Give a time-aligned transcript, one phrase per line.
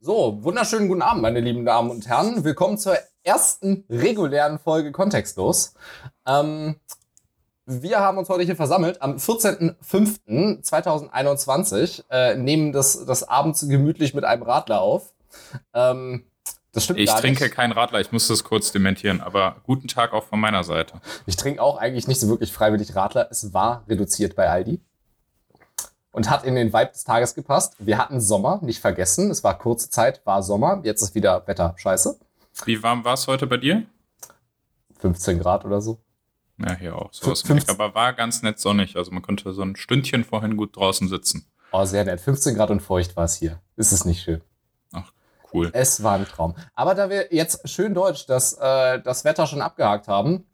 [0.00, 2.44] So, wunderschönen guten Abend, meine lieben Damen und Herren.
[2.44, 5.74] Willkommen zur ersten regulären Folge Kontextlos.
[6.24, 6.76] Ähm,
[7.66, 14.22] wir haben uns heute hier versammelt am 14.05.2021, äh, nehmen das, das abends gemütlich mit
[14.22, 15.14] einem Radler auf.
[15.74, 16.30] Ähm,
[16.70, 17.54] das stimmt ich trinke nicht.
[17.56, 21.00] keinen Radler, ich muss das kurz dementieren, aber guten Tag auch von meiner Seite.
[21.26, 23.26] Ich trinke auch eigentlich nicht so wirklich freiwillig Radler.
[23.32, 24.80] Es war reduziert bei Aldi
[26.12, 27.74] und hat in den Vibe des Tages gepasst.
[27.78, 29.30] Wir hatten Sommer, nicht vergessen.
[29.30, 30.80] Es war kurze Zeit, war Sommer.
[30.84, 32.18] Jetzt ist wieder Wetter scheiße.
[32.64, 33.84] Wie warm war es heute bei dir?
[34.98, 35.98] 15 Grad oder so.
[36.58, 37.12] Ja, hier auch.
[37.12, 38.96] So was aber war ganz nett sonnig.
[38.96, 41.46] Also man konnte so ein Stündchen vorhin gut draußen sitzen.
[41.70, 42.20] Oh, sehr nett.
[42.20, 43.60] 15 Grad und feucht war es hier.
[43.76, 44.40] Ist es nicht schön?
[44.92, 45.12] Ach,
[45.52, 45.70] cool.
[45.72, 46.56] Es war ein Traum.
[46.74, 50.46] Aber da wir jetzt schön deutsch das, äh, das Wetter schon abgehakt haben,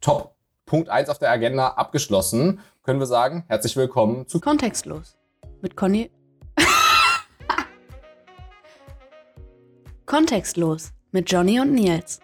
[0.00, 0.34] top.
[0.64, 5.16] Punkt 1 auf der Agenda abgeschlossen können wir sagen, herzlich willkommen zu Kontextlos
[5.60, 6.10] mit Conny.
[10.06, 12.20] Kontextlos mit Johnny und Nils.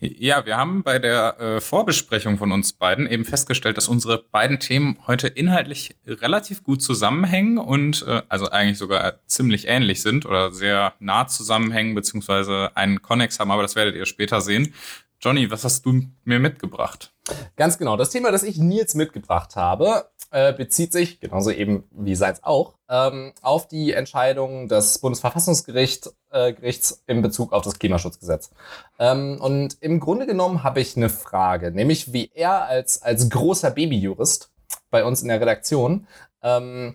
[0.00, 4.60] Ja, wir haben bei der äh, Vorbesprechung von uns beiden eben festgestellt, dass unsere beiden
[4.60, 10.52] Themen heute inhaltlich relativ gut zusammenhängen und äh, also eigentlich sogar ziemlich ähnlich sind oder
[10.52, 14.72] sehr nah zusammenhängen, beziehungsweise einen Konnex haben, aber das werdet ihr später sehen.
[15.20, 17.12] Johnny, was hast du mir mitgebracht?
[17.56, 17.96] Ganz genau.
[17.96, 22.74] Das Thema, das ich Nils mitgebracht habe, äh, bezieht sich, genauso eben wie seins auch,
[22.88, 26.54] ähm, auf die Entscheidung des Bundesverfassungsgerichts äh,
[27.06, 28.50] in Bezug auf das Klimaschutzgesetz.
[29.00, 33.72] Ähm, und im Grunde genommen habe ich eine Frage, nämlich wie er als, als großer
[33.72, 34.50] Babyjurist
[34.90, 36.06] bei uns in der Redaktion
[36.42, 36.94] ähm,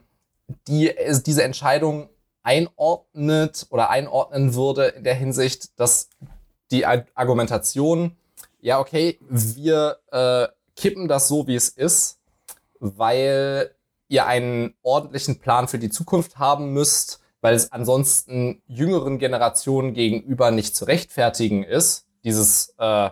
[0.67, 0.91] die,
[1.25, 2.09] diese Entscheidung
[2.44, 6.09] einordnet oder einordnen würde in der Hinsicht, dass
[6.73, 8.17] die Argumentation,
[8.59, 12.19] ja, okay, wir äh, kippen das so, wie es ist,
[12.79, 13.73] weil
[14.07, 20.51] ihr einen ordentlichen Plan für die Zukunft haben müsst, weil es ansonsten jüngeren Generationen gegenüber
[20.51, 23.09] nicht zu rechtfertigen ist, dieses, äh,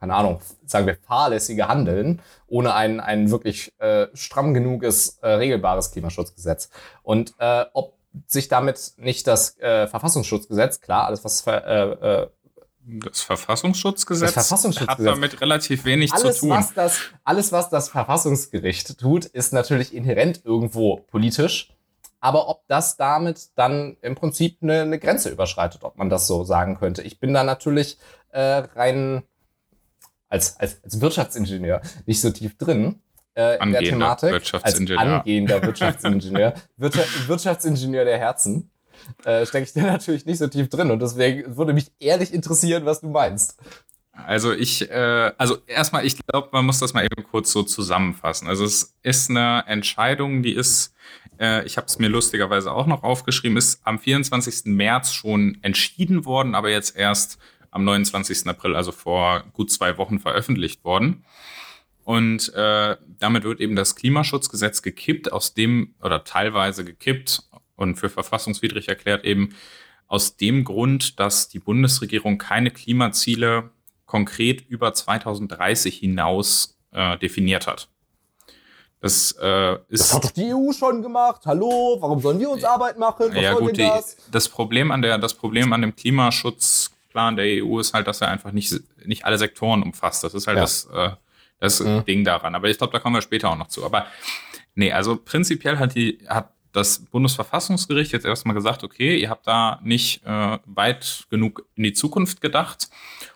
[0.00, 5.92] keine Ahnung, sagen wir, fahrlässige Handeln ohne ein, ein wirklich äh, stramm genuges, äh, regelbares
[5.92, 6.70] Klimaschutzgesetz.
[7.02, 12.28] Und äh, ob sich damit nicht das äh, Verfassungsschutzgesetz, klar, alles was äh, äh,
[12.88, 16.50] das Verfassungsschutzgesetz, das Verfassungsschutzgesetz hat damit relativ wenig alles, zu tun.
[16.50, 21.74] Was das, alles, was das Verfassungsgericht tut, ist natürlich inhärent irgendwo politisch.
[22.20, 26.44] Aber ob das damit dann im Prinzip eine, eine Grenze überschreitet, ob man das so
[26.44, 27.02] sagen könnte.
[27.02, 27.98] Ich bin da natürlich
[28.30, 29.22] äh, rein
[30.28, 33.00] als, als, als Wirtschaftsingenieur nicht so tief drin
[33.34, 34.32] äh, in der Thematik.
[34.32, 34.98] Wirtschaftsingenieur.
[34.98, 36.54] Als angehender Wirtschaftsingenieur.
[36.76, 38.70] Wirtschaftsingenieur der Herzen
[39.24, 40.90] äh, stecke ich da natürlich nicht so tief drin.
[40.90, 43.58] Und deswegen würde mich ehrlich interessieren, was du meinst.
[44.26, 48.48] Also ich, äh, also erstmal, ich glaube, man muss das mal eben kurz so zusammenfassen.
[48.48, 50.92] Also es ist eine Entscheidung, die ist,
[51.38, 54.66] äh, ich habe es mir lustigerweise auch noch aufgeschrieben, ist am 24.
[54.66, 57.38] März schon entschieden worden, aber jetzt erst
[57.70, 58.46] am 29.
[58.48, 61.24] April, also vor gut zwei Wochen veröffentlicht worden.
[62.08, 67.42] Und äh, damit wird eben das Klimaschutzgesetz gekippt, aus dem, oder teilweise gekippt,
[67.78, 69.54] und für verfassungswidrig erklärt eben
[70.08, 73.70] aus dem Grund, dass die Bundesregierung keine Klimaziele
[74.04, 77.88] konkret über 2030 hinaus äh, definiert hat.
[79.00, 81.42] Das, äh, ist das hat doch die EU schon gemacht.
[81.46, 83.26] Hallo, warum sollen wir uns Arbeit machen?
[83.28, 84.16] Was ja gut, das?
[84.16, 88.20] Die, das Problem an der, das Problem an dem Klimaschutzplan der EU ist halt, dass
[88.22, 88.74] er einfach nicht
[89.04, 90.24] nicht alle Sektoren umfasst.
[90.24, 90.62] Das ist halt ja.
[90.62, 91.10] das, äh,
[91.60, 92.04] das mhm.
[92.06, 92.56] Ding daran.
[92.56, 93.84] Aber ich glaube, da kommen wir später auch noch zu.
[93.84, 94.06] Aber
[94.74, 99.80] nee, also prinzipiell hat die hat das Bundesverfassungsgericht jetzt erstmal gesagt, okay, ihr habt da
[99.82, 102.88] nicht äh, weit genug in die Zukunft gedacht.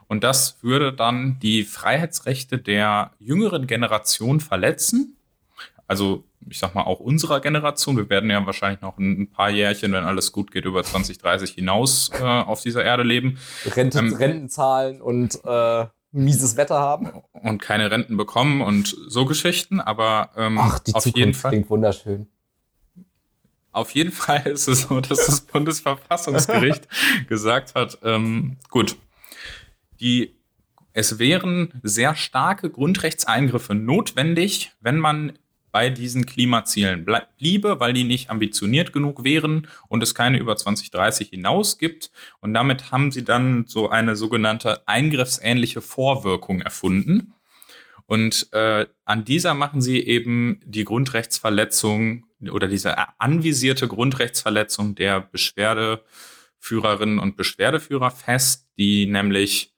[0.06, 5.16] Und das würde dann die Freiheitsrechte der jüngeren Generation verletzen.
[5.86, 7.96] Also ich sag mal auch unserer Generation.
[7.96, 12.10] Wir werden ja wahrscheinlich noch ein paar Jährchen, wenn alles gut geht, über 2030 hinaus
[12.18, 13.38] äh, auf dieser Erde leben.
[13.74, 17.10] Rente, ähm, Renten zahlen und äh, mieses Wetter haben.
[17.32, 19.80] Und keine Renten bekommen und so Geschichten.
[19.80, 21.50] Aber ähm, Ach, die auf Zukunft jeden Fall.
[21.50, 22.28] klingt wunderschön.
[23.72, 26.88] Auf jeden Fall ist es so, dass das Bundesverfassungsgericht
[27.28, 28.96] gesagt hat, ähm, gut,
[30.00, 30.34] die,
[30.92, 35.32] es wären sehr starke Grundrechtseingriffe notwendig, wenn man
[35.72, 37.06] bei diesen Klimazielen
[37.38, 42.10] bliebe, weil die nicht ambitioniert genug wären und es keine über 2030 hinaus gibt.
[42.40, 47.32] Und damit haben sie dann so eine sogenannte eingriffsähnliche Vorwirkung erfunden.
[48.04, 57.18] Und äh, an dieser machen sie eben die Grundrechtsverletzung oder diese anvisierte Grundrechtsverletzung der Beschwerdeführerinnen
[57.18, 59.74] und Beschwerdeführer fest, die nämlich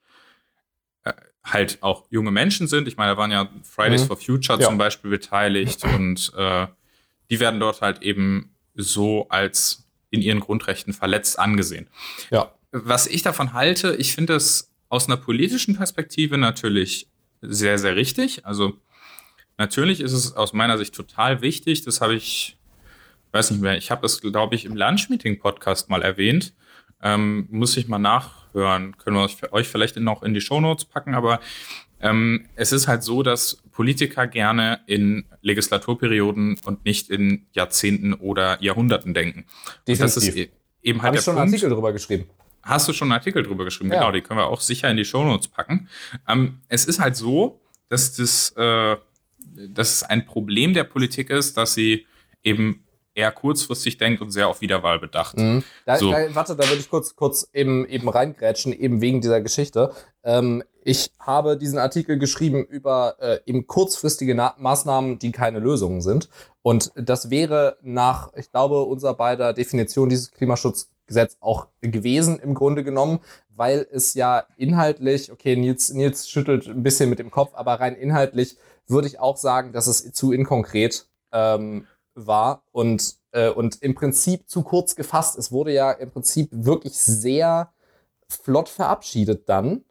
[1.04, 1.12] äh,
[1.44, 2.88] halt auch junge Menschen sind.
[2.88, 4.06] Ich meine, da waren ja Fridays mhm.
[4.06, 4.66] for Future ja.
[4.66, 6.66] zum Beispiel beteiligt und äh,
[7.30, 11.88] die werden dort halt eben so als in ihren Grundrechten verletzt angesehen.
[12.30, 12.54] Ja.
[12.70, 17.08] Was ich davon halte, ich finde es aus einer politischen Perspektive natürlich
[17.40, 18.46] sehr, sehr richtig.
[18.46, 18.80] Also
[19.58, 22.56] natürlich ist es aus meiner Sicht total wichtig, das habe ich,
[23.32, 26.54] weiß nicht mehr, ich habe das, glaube ich, im Lunch-Meeting-Podcast mal erwähnt.
[27.02, 31.40] Ähm, muss ich mal nachhören, können wir euch vielleicht noch in die Shownotes packen, aber
[32.00, 38.62] ähm, es ist halt so, dass Politiker gerne in Legislaturperioden und nicht in Jahrzehnten oder
[38.62, 39.44] Jahrhunderten denken.
[39.86, 40.14] Definitiv.
[40.14, 40.50] das ist e-
[40.82, 41.42] eben halt Habe der ich schon Punkt.
[41.46, 42.26] einen Artikel drüber geschrieben.
[42.62, 43.90] Hast du schon einen Artikel drüber geschrieben?
[43.92, 43.98] Ja.
[44.00, 45.88] Genau, die können wir auch sicher in die Shownotes packen.
[46.26, 47.60] Ähm, es ist halt so,
[47.90, 48.96] dass das, äh,
[49.54, 52.06] dass es ein Problem der Politik ist, dass sie
[52.42, 52.84] eben
[53.14, 55.38] eher kurzfristig denkt und sehr auf Wiederwahl bedacht.
[55.38, 55.62] Mhm.
[55.86, 56.10] Da, So.
[56.10, 59.92] da, warte, da würde ich kurz, kurz eben, eben reingrätschen, eben wegen dieser Geschichte.
[60.24, 66.00] Ähm, ich habe diesen Artikel geschrieben über äh, eben kurzfristige Na Maßnahmen, die keine Lösungen
[66.00, 66.28] sind.
[66.62, 72.82] Und das wäre nach, ich glaube, unserer beider Definition dieses Klimaschutzgesetz auch gewesen im Grunde
[72.82, 73.20] genommen,
[73.56, 77.94] weil es ja inhaltlich, okay, Nils, Nils schüttelt ein bisschen mit dem Kopf, aber rein
[77.94, 83.94] inhaltlich würde ich auch sagen, dass es zu inkonkret ähm, war und, äh, und im
[83.94, 85.38] Prinzip zu kurz gefasst.
[85.38, 87.72] Es wurde ja im Prinzip wirklich sehr
[88.28, 89.84] flott verabschiedet dann,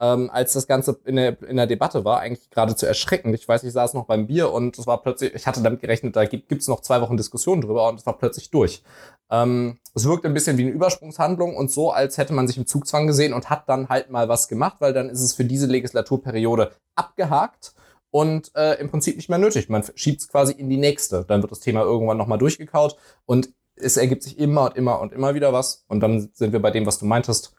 [0.00, 3.34] ähm, als das Ganze in der, in der Debatte war, eigentlich geradezu erschreckend.
[3.34, 6.14] Ich weiß, ich saß noch beim Bier und es war plötzlich, ich hatte damit gerechnet,
[6.14, 8.82] da gibt es noch zwei Wochen Diskussion drüber und es war plötzlich durch.
[9.30, 12.66] Ähm, es wirkt ein bisschen wie eine Übersprungshandlung und so, als hätte man sich im
[12.66, 15.66] Zugzwang gesehen und hat dann halt mal was gemacht, weil dann ist es für diese
[15.66, 17.74] Legislaturperiode abgehakt
[18.10, 19.68] und äh, im Prinzip nicht mehr nötig.
[19.68, 21.24] Man schiebt es quasi in die nächste.
[21.26, 22.96] Dann wird das Thema irgendwann nochmal durchgekaut
[23.26, 25.84] und es ergibt sich immer und immer und immer wieder was.
[25.88, 27.54] Und dann sind wir bei dem, was du meintest.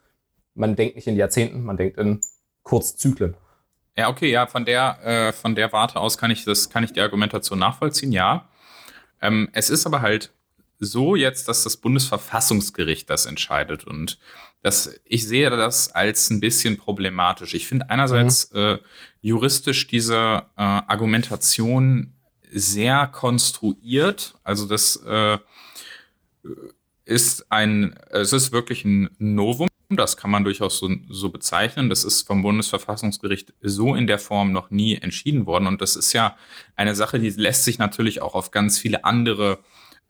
[0.54, 2.20] Man denkt nicht in Jahrzehnten, man denkt in
[2.62, 3.36] Kurzzyklen.
[3.96, 6.92] Ja, okay, ja, von der, äh, von der Warte aus kann ich das, kann ich
[6.92, 8.48] die Argumentation nachvollziehen, ja.
[9.20, 10.32] Ähm, es ist aber halt
[10.78, 14.18] so jetzt, dass das Bundesverfassungsgericht das entscheidet und
[14.62, 17.54] das, ich sehe das als ein bisschen problematisch.
[17.54, 18.78] Ich finde einerseits äh,
[19.22, 22.12] juristisch diese äh, Argumentation
[22.52, 24.34] sehr konstruiert.
[24.44, 25.38] Also das äh,
[27.04, 29.68] ist ein, es ist wirklich ein Novum.
[29.88, 31.88] Das kann man durchaus so, so bezeichnen.
[31.88, 35.66] Das ist vom Bundesverfassungsgericht so in der Form noch nie entschieden worden.
[35.66, 36.36] Und das ist ja
[36.76, 39.58] eine Sache, die lässt sich natürlich auch auf ganz viele andere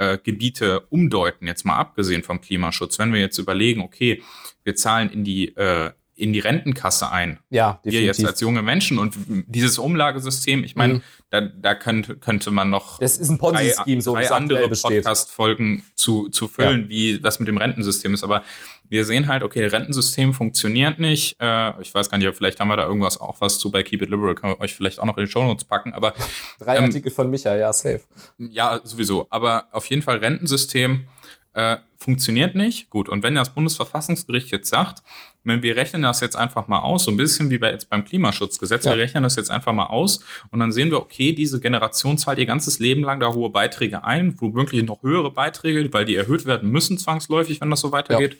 [0.00, 2.98] äh, Gebiete umdeuten, jetzt mal abgesehen vom Klimaschutz.
[2.98, 4.22] Wenn wir jetzt überlegen, okay,
[4.64, 8.98] wir zahlen in die, äh, in die Rentenkasse ein, Ja, wir jetzt als junge Menschen
[8.98, 9.14] und
[9.46, 11.02] dieses Umlagesystem, ich meine, Mhm.
[11.30, 14.68] da, da könnte, könnte man noch Das ist ein drei, so drei andere.
[14.68, 18.24] Podcast-Folgen zu, zu füllen, wie das mit dem Rentensystem ist.
[18.24, 18.42] Aber
[18.90, 21.36] wir sehen halt, okay, Rentensystem funktioniert nicht.
[21.40, 24.02] Äh, ich weiß gar nicht, vielleicht haben wir da irgendwas auch was zu bei Keep
[24.02, 25.94] It Liberal, können wir euch vielleicht auch noch in die Shownotes packen.
[25.94, 26.12] Aber
[26.58, 28.00] Drei ähm, Artikel von Micha, ja, safe.
[28.38, 29.28] ja, sowieso.
[29.30, 31.06] Aber auf jeden Fall Rentensystem
[31.52, 32.90] äh, funktioniert nicht.
[32.90, 35.02] Gut, und wenn das Bundesverfassungsgericht jetzt sagt,
[35.44, 38.04] wenn wir rechnen das jetzt einfach mal aus, so ein bisschen wie bei jetzt beim
[38.04, 38.92] Klimaschutzgesetz, Ja.
[38.92, 42.38] wir rechnen das jetzt einfach mal aus und dann sehen wir, okay, diese Generation zahlt
[42.38, 46.46] ihr ganzes Leben lang da hohe Beiträge ein, womöglich noch höhere Beiträge, weil die erhöht
[46.46, 48.38] werden müssen zwangsläufig, wenn das so weitergeht.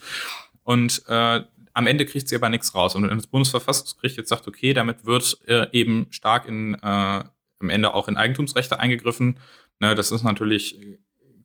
[0.63, 1.41] Und äh,
[1.73, 2.95] am Ende kriegt sie aber nichts raus.
[2.95, 7.23] Und wenn das Bundesverfassungsgericht jetzt sagt, okay, damit wird äh, eben stark in äh,
[7.61, 9.37] am Ende auch in Eigentumsrechte eingegriffen,
[9.79, 10.79] ne, das ist natürlich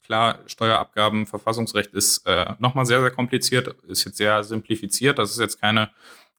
[0.07, 5.19] klar, Steuerabgaben, Verfassungsrecht ist äh, nochmal sehr, sehr kompliziert, ist jetzt sehr simplifiziert.
[5.19, 5.91] Das ist jetzt keine,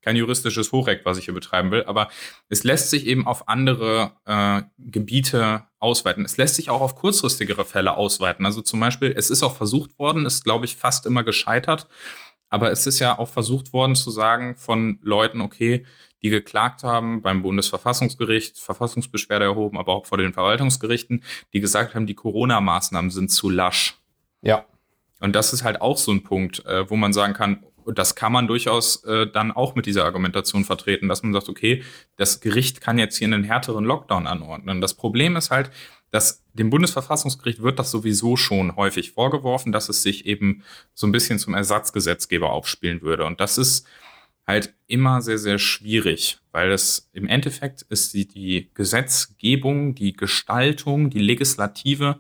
[0.02, 2.10] kein juristisches Hochrecht, was ich hier betreiben will, aber
[2.50, 6.26] es lässt sich eben auf andere äh, Gebiete ausweiten.
[6.26, 8.46] Es lässt sich auch auf kurzfristigere Fälle ausweiten.
[8.46, 11.88] Also zum Beispiel, es ist auch versucht worden, ist, glaube ich, fast immer gescheitert.
[12.50, 15.86] Aber es ist ja auch versucht worden zu sagen von Leuten, okay,
[16.22, 22.08] die geklagt haben beim Bundesverfassungsgericht, Verfassungsbeschwerde erhoben, aber auch vor den Verwaltungsgerichten, die gesagt haben,
[22.08, 24.00] die Corona-Maßnahmen sind zu lasch.
[24.42, 24.66] Ja.
[25.20, 28.16] Und das ist halt auch so ein Punkt, äh, wo man sagen kann, und das
[28.16, 31.84] kann man durchaus äh, dann auch mit dieser Argumentation vertreten, dass man sagt, okay,
[32.18, 34.82] das Gericht kann jetzt hier einen härteren Lockdown anordnen.
[34.82, 35.72] Das Problem ist halt,
[36.12, 41.14] dass dem Bundesverfassungsgericht wird das sowieso schon häufig vorgeworfen, dass es sich eben so ein
[41.14, 43.26] bisschen zum Ersatzgesetzgeber aufspielen würde.
[43.26, 43.88] Und das ist
[44.48, 51.10] halt immer sehr, sehr schwierig, weil es im Endeffekt ist die, die Gesetzgebung, die Gestaltung,
[51.10, 52.18] die Legislative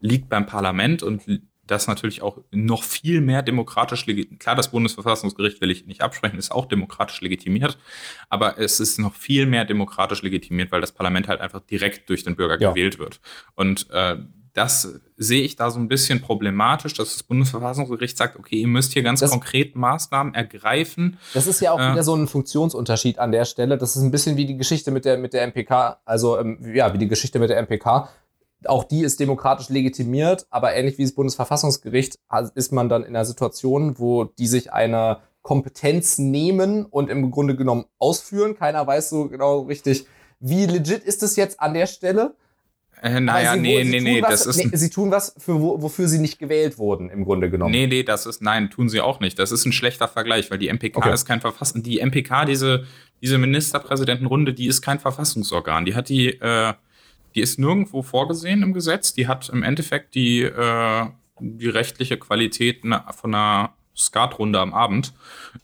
[0.00, 1.22] liegt beim Parlament und
[1.66, 4.40] das natürlich auch noch viel mehr demokratisch legitimiert.
[4.40, 7.76] Klar, das Bundesverfassungsgericht will ich nicht absprechen, ist auch demokratisch legitimiert,
[8.28, 12.22] aber es ist noch viel mehr demokratisch legitimiert, weil das Parlament halt einfach direkt durch
[12.22, 12.70] den Bürger Ja.
[12.70, 13.20] gewählt wird.
[13.54, 14.16] Und äh,
[14.56, 18.92] das sehe ich da so ein bisschen problematisch, dass das Bundesverfassungsgericht sagt, okay, ihr müsst
[18.94, 21.18] hier ganz Das- konkret Maßnahmen ergreifen.
[21.34, 21.92] Das ist ja auch Ja.
[21.92, 23.76] wieder so ein Funktionsunterschied an der Stelle.
[23.78, 26.92] Das ist ein bisschen wie die Geschichte mit der, mit der MPK, also ähm, ja,
[26.94, 28.08] wie die Geschichte mit der MPK.
[28.64, 32.18] auch die ist demokratisch legitimiert, aber ähnlich wie das Bundesverfassungsgericht
[32.54, 37.54] ist man dann in einer Situation, wo die sich eine Kompetenz nehmen und im Grunde
[37.54, 38.56] genommen ausführen.
[38.56, 40.06] Keiner weiß so genau richtig,
[40.40, 42.34] wie legit ist es jetzt an der Stelle.
[43.06, 44.64] Äh, naja, sie, nee, nee, nee, was, das ist.
[44.64, 47.70] Nee, sie tun was, für, wofür sie nicht gewählt wurden, im Grunde genommen.
[47.70, 49.38] Nee, nee, das ist, nein, tun sie auch nicht.
[49.38, 51.12] Das ist ein schlechter Vergleich, weil die MPK okay.
[51.12, 51.82] ist kein Verfassung.
[51.82, 52.84] Die MPK, diese,
[53.22, 55.84] diese Ministerpräsidentenrunde, die ist kein Verfassungsorgan.
[55.84, 56.74] Die hat die, äh,
[57.34, 59.14] die ist nirgendwo vorgesehen im Gesetz.
[59.14, 61.06] Die hat im Endeffekt die, äh,
[61.38, 65.12] die rechtliche Qualität von einer Skatrunde am Abend.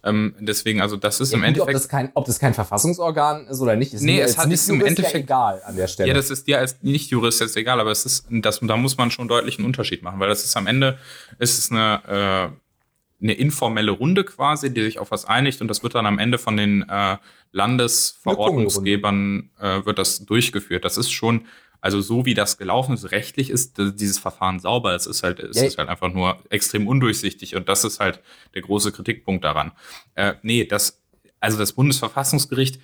[0.03, 1.69] Ähm, deswegen, also das ist ja, im Endeffekt.
[1.69, 4.69] Ob das, kein, ob das kein Verfassungsorgan ist oder nicht, ist nee, es hat, ist
[4.69, 6.09] im Endeffekt ja egal an der Stelle.
[6.09, 9.11] Ja, das ist dir als Nicht-Jurist jetzt egal, aber es ist, das, da muss man
[9.11, 10.97] schon deutlich einen Unterschied machen, weil das ist am Ende,
[11.37, 15.83] ist es eine, äh, eine informelle Runde quasi, die sich auf was einigt und das
[15.83, 17.17] wird dann am Ende von den äh,
[17.51, 20.83] Landesverordnungsgebern äh, wird das durchgeführt.
[20.83, 21.45] Das ist schon
[21.83, 24.95] also so wie das gelaufen ist, rechtlich ist dieses Verfahren sauber.
[24.95, 25.65] Es ist halt, es ja.
[25.65, 28.21] ist halt einfach nur extrem undurchsichtig und das ist halt
[28.53, 29.73] der große Kritikpunkt daran.
[30.15, 31.03] Äh, nee, das,
[31.41, 32.79] also das Bundesverfassungsgericht,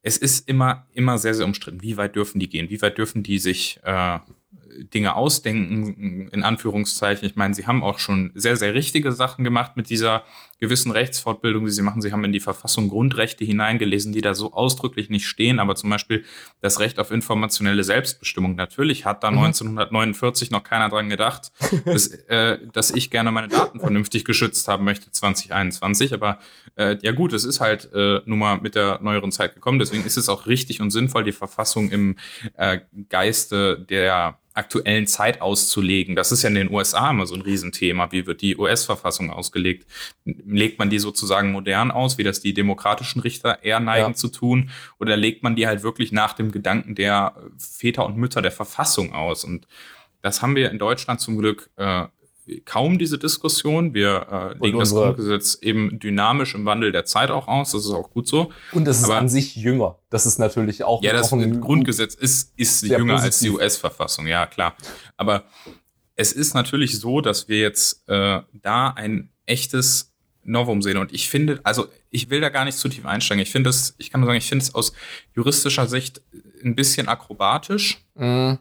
[0.00, 1.82] es ist immer, immer sehr, sehr umstritten.
[1.82, 2.70] Wie weit dürfen die gehen?
[2.70, 4.18] Wie weit dürfen die sich äh,
[4.94, 7.28] Dinge ausdenken, in Anführungszeichen.
[7.28, 10.24] Ich meine, sie haben auch schon sehr, sehr richtige Sachen gemacht mit dieser
[10.60, 12.02] gewissen Rechtsfortbildung, die sie machen.
[12.02, 15.88] Sie haben in die Verfassung Grundrechte hineingelesen, die da so ausdrücklich nicht stehen, aber zum
[15.88, 16.24] Beispiel
[16.60, 18.54] das Recht auf informationelle Selbstbestimmung.
[18.54, 19.38] Natürlich hat da mhm.
[19.38, 21.50] 1949 noch keiner dran gedacht,
[21.86, 26.12] dass, äh, dass ich gerne meine Daten vernünftig geschützt haben möchte 2021.
[26.12, 26.38] Aber
[26.76, 29.78] äh, ja gut, es ist halt äh, nun mal mit der neueren Zeit gekommen.
[29.78, 32.16] Deswegen ist es auch richtig und sinnvoll, die Verfassung im
[32.56, 36.16] äh, Geiste der aktuellen Zeit auszulegen.
[36.16, 38.10] Das ist ja in den USA immer so ein Riesenthema.
[38.10, 39.86] Wie wird die US-Verfassung ausgelegt?
[40.54, 44.14] Legt man die sozusagen modern aus, wie das die demokratischen Richter eher neigen ja.
[44.14, 44.70] zu tun?
[44.98, 49.12] Oder legt man die halt wirklich nach dem Gedanken der Väter und Mütter der Verfassung
[49.12, 49.44] aus?
[49.44, 49.66] Und
[50.22, 52.06] das haben wir in Deutschland zum Glück äh,
[52.64, 53.94] kaum diese Diskussion.
[53.94, 57.72] Wir äh, legen das Grundgesetz eben dynamisch im Wandel der Zeit auch aus.
[57.72, 58.50] Das ist auch gut so.
[58.72, 59.98] Und das ist an sich jünger.
[60.10, 61.02] Das ist natürlich auch.
[61.02, 63.24] Ja, das ein Grundgesetz ist, ist jünger positiv.
[63.24, 64.26] als die US-Verfassung.
[64.26, 64.74] Ja, klar.
[65.16, 65.44] Aber
[66.16, 70.09] es ist natürlich so, dass wir jetzt äh, da ein echtes
[70.44, 70.96] Novum sehen.
[70.96, 73.42] Und ich finde, also ich will da gar nicht zu tief einsteigen.
[73.42, 74.92] Ich finde es, ich kann nur sagen, ich finde es aus
[75.34, 76.22] juristischer Sicht
[76.64, 78.04] ein bisschen akrobatisch.
[78.14, 78.58] Mhm.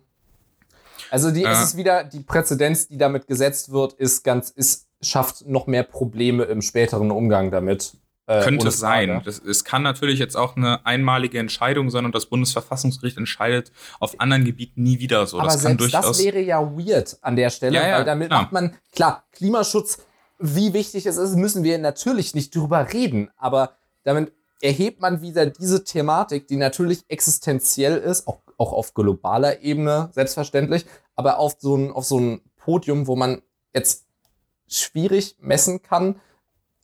[1.11, 4.87] Also die, äh, ist es wieder, die Präzedenz, die damit gesetzt wird, ist ganz, ist,
[5.01, 7.93] schafft noch mehr Probleme im späteren Umgang damit.
[8.27, 9.23] Äh, könnte sein.
[9.25, 14.19] Das, es kann natürlich jetzt auch eine einmalige Entscheidung sein und das Bundesverfassungsgericht entscheidet auf
[14.19, 15.39] anderen Gebieten nie wieder so.
[15.39, 16.05] Aber das durchaus.
[16.05, 18.41] Das wäre ja weird an der Stelle, ja, ja, weil damit klar.
[18.43, 20.05] macht man, klar, Klimaschutz,
[20.39, 25.45] wie wichtig es ist, müssen wir natürlich nicht drüber reden, aber damit erhebt man wieder
[25.45, 31.75] diese Thematik, die natürlich existenziell ist, auch auch auf globaler Ebene, selbstverständlich, aber auf so
[31.75, 33.41] ein, auf so ein Podium, wo man
[33.73, 34.05] jetzt
[34.67, 36.19] schwierig messen kann,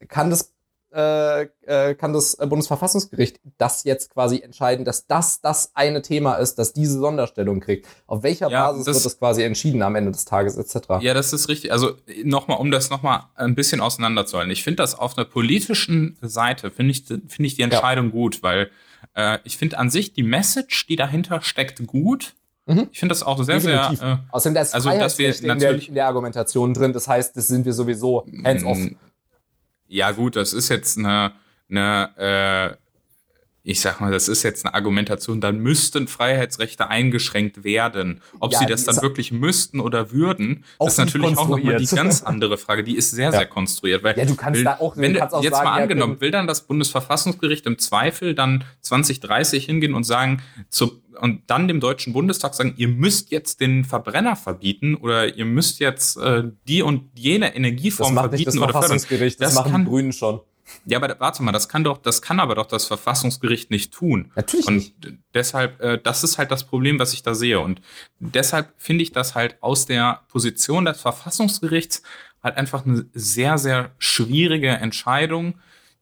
[0.08, 0.55] kann das
[0.96, 6.56] äh, äh, kann das Bundesverfassungsgericht das jetzt quasi entscheiden, dass das das eine Thema ist,
[6.56, 7.88] das diese Sonderstellung kriegt.
[8.08, 11.02] Auf welcher ja, Basis das, wird das quasi entschieden am Ende des Tages etc.
[11.02, 11.74] Ja, das ist richtig.
[11.74, 14.52] Also nochmal, um das nochmal ein bisschen auseinanderzuhalten.
[14.52, 18.12] Ich finde das auf einer politischen Seite, finde ich, finde ich die Entscheidung ja.
[18.12, 18.70] gut, weil
[19.16, 22.36] äh, ich finde an sich die Message, die dahinter steckt, gut.
[22.68, 22.88] Mhm.
[22.92, 24.00] Ich finde das auch sehr, Definitiv.
[24.00, 24.14] sehr.
[24.14, 26.94] Äh, Außerdem, da ist also, dass wir in der, in der Argumentation drin.
[26.94, 28.78] Das heißt, das sind wir sowieso hands-off.
[28.78, 28.96] Mm,
[29.88, 31.34] ja, gut, das ist jetzt eine,
[31.70, 32.85] eine äh,
[33.68, 38.22] ich sag mal, das ist jetzt eine Argumentation, dann müssten Freiheitsrechte eingeschränkt werden.
[38.40, 42.22] Ob ja, sie das dann wirklich müssten oder würden, ist natürlich auch nochmal die ganz
[42.22, 42.84] andere Frage.
[42.84, 43.32] Die ist sehr, ja.
[43.32, 44.04] sehr konstruiert.
[44.04, 46.46] Weil ja, du kannst will, da auch, wenn auch jetzt sagen, mal angenommen, will dann
[46.46, 52.54] das Bundesverfassungsgericht im Zweifel dann 2030 hingehen und sagen, zu, und dann dem Deutschen Bundestag
[52.54, 57.56] sagen, ihr müsst jetzt den Verbrenner verbieten oder ihr müsst jetzt äh, die und jene
[57.56, 59.02] Energieform das verbieten das oder fördern.
[59.10, 60.42] Das, das machen kann, die Grünen schon.
[60.86, 64.32] Ja, aber warte mal, das kann doch, das kann aber doch das Verfassungsgericht nicht tun.
[64.36, 65.20] Natürlich und nicht.
[65.34, 67.60] deshalb, äh, das ist halt das Problem, was ich da sehe.
[67.60, 67.82] Und
[68.20, 72.02] deshalb finde ich das halt aus der Position des Verfassungsgerichts
[72.44, 75.56] halt einfach eine sehr, sehr schwierige Entscheidung,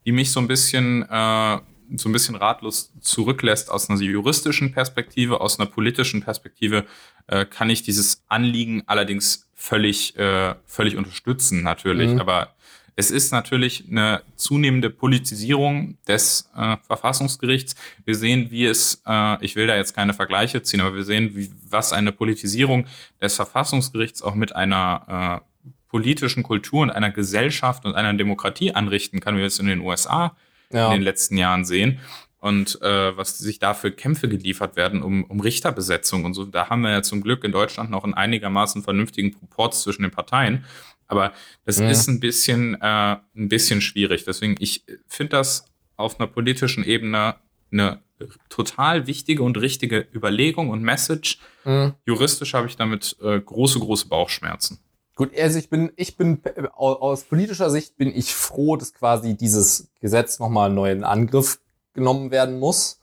[0.05, 1.59] die mich so ein bisschen, äh,
[1.95, 6.85] so ein bisschen ratlos zurücklässt aus einer juristischen Perspektive, aus einer politischen Perspektive
[7.27, 12.11] äh, kann ich dieses Anliegen allerdings völlig, äh, völlig unterstützen, natürlich.
[12.11, 12.19] Mhm.
[12.19, 12.55] Aber
[12.95, 17.75] es ist natürlich eine zunehmende Politisierung des äh, Verfassungsgerichts.
[18.05, 21.35] Wir sehen, wie es, äh, ich will da jetzt keine Vergleiche ziehen, aber wir sehen,
[21.35, 22.85] wie, was eine Politisierung
[23.21, 29.19] des Verfassungsgerichts auch mit einer äh, politischen Kultur und einer Gesellschaft und einer Demokratie anrichten
[29.19, 30.35] kann, wie wir es in den USA
[30.71, 30.87] ja.
[30.87, 31.99] in den letzten Jahren sehen.
[32.39, 36.43] und äh, was sich da für Kämpfe geliefert werden um, um Richterbesetzung und so.
[36.43, 40.11] Da haben wir ja zum Glück in Deutschland noch einen einigermaßen vernünftigen Proporz zwischen den
[40.11, 40.65] Parteien.
[41.07, 41.33] Aber
[41.65, 41.89] das ja.
[41.89, 44.25] ist ein bisschen, äh, ein bisschen schwierig.
[44.25, 47.35] Deswegen, ich finde das auf einer politischen Ebene
[47.71, 48.01] eine
[48.49, 51.39] total wichtige und richtige Überlegung und Message.
[51.65, 51.93] Mhm.
[52.05, 54.79] Juristisch habe ich damit äh, große, große Bauchschmerzen.
[55.15, 56.41] Gut, also ich bin, ich bin
[56.73, 61.59] aus politischer Sicht bin ich froh, dass quasi dieses Gesetz nochmal neu in Angriff
[61.93, 62.99] genommen werden muss.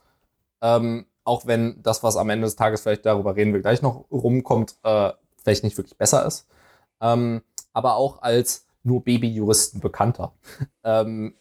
[0.61, 4.07] Ähm, auch wenn das, was am Ende des Tages vielleicht darüber reden wir gleich noch
[4.11, 6.49] rumkommt, äh, vielleicht nicht wirklich besser ist.
[7.01, 7.43] Ähm,
[7.73, 10.33] aber auch als nur Babyjuristen bekannter.
[10.85, 11.35] ähm,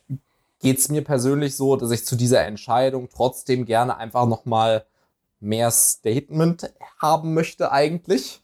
[0.62, 4.86] Geht es mir persönlich so, dass ich zu dieser Entscheidung trotzdem gerne einfach nochmal
[5.39, 8.41] mehr Statement haben möchte eigentlich.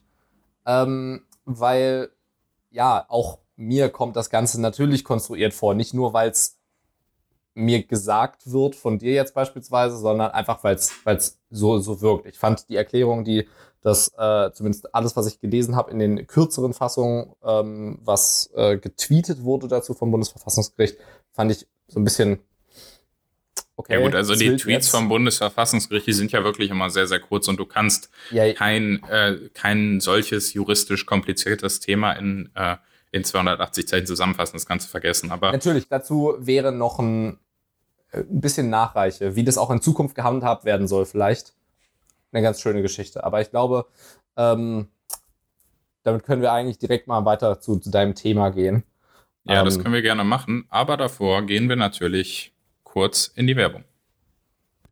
[0.64, 2.10] Ähm, weil
[2.70, 5.74] ja, auch mir kommt das Ganze natürlich konstruiert vor.
[5.74, 6.58] Nicht nur, weil es
[7.54, 12.26] mir gesagt wird, von dir jetzt beispielsweise, sondern einfach, weil es so, so wirkt.
[12.26, 13.48] Ich fand die Erklärung, die
[13.86, 18.78] das, äh, zumindest alles, was ich gelesen habe, in den kürzeren Fassungen, ähm, was äh,
[18.78, 20.96] getweetet wurde dazu vom Bundesverfassungsgericht,
[21.30, 22.40] fand ich so ein bisschen.
[23.76, 24.88] Okay, ja gut, also die Tweets jetzt.
[24.88, 29.04] vom Bundesverfassungsgericht, die sind ja wirklich immer sehr, sehr kurz und du kannst ja, kein,
[29.04, 32.76] äh, kein solches juristisch kompliziertes Thema in, äh,
[33.12, 35.30] in 280 Zeichen zusammenfassen, das kannst du vergessen.
[35.30, 37.38] Aber Natürlich, dazu wäre noch ein
[38.12, 41.55] ein bisschen nachreiche, wie das auch in Zukunft gehandhabt werden soll, vielleicht.
[42.32, 43.24] Eine ganz schöne Geschichte.
[43.24, 43.86] Aber ich glaube,
[44.36, 44.88] ähm,
[46.02, 48.84] damit können wir eigentlich direkt mal weiter zu, zu deinem Thema gehen.
[49.44, 50.66] Ja, ähm, das können wir gerne machen.
[50.68, 52.52] Aber davor gehen wir natürlich
[52.84, 53.84] kurz in die Werbung.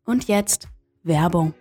[0.05, 0.67] Und jetzt
[1.03, 1.53] Werbung.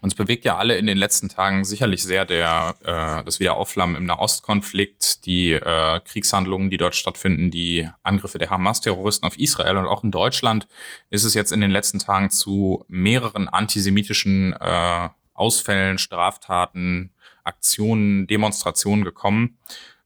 [0.00, 4.04] Uns bewegt ja alle in den letzten Tagen sicherlich sehr der, äh, das Wiederaufflammen im
[4.04, 10.02] Nahostkonflikt, die äh, Kriegshandlungen, die dort stattfinden, die Angriffe der Hamas-Terroristen auf Israel und auch
[10.02, 10.68] in Deutschland
[11.10, 17.12] ist es jetzt in den letzten Tagen zu mehreren antisemitischen äh, Ausfällen, Straftaten,
[17.44, 19.58] Aktionen, Demonstrationen gekommen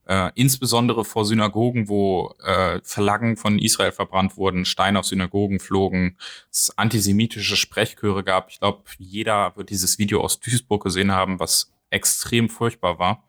[0.06, 6.16] äh, insbesondere vor Synagogen, wo äh, Flaggen von Israel verbrannt wurden, Steine auf Synagogen flogen,
[6.50, 8.50] es antisemitische Sprechchöre gab.
[8.50, 13.24] Ich glaube, jeder wird dieses Video aus Duisburg gesehen haben, was extrem furchtbar war.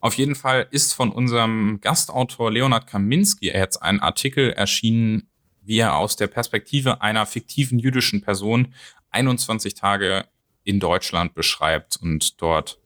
[0.00, 5.28] Auf jeden Fall ist von unserem Gastautor Leonard Kaminski jetzt ein Artikel erschienen,
[5.62, 8.74] wie er aus der Perspektive einer fiktiven jüdischen Person
[9.10, 10.26] 21 Tage
[10.62, 12.78] in Deutschland beschreibt und dort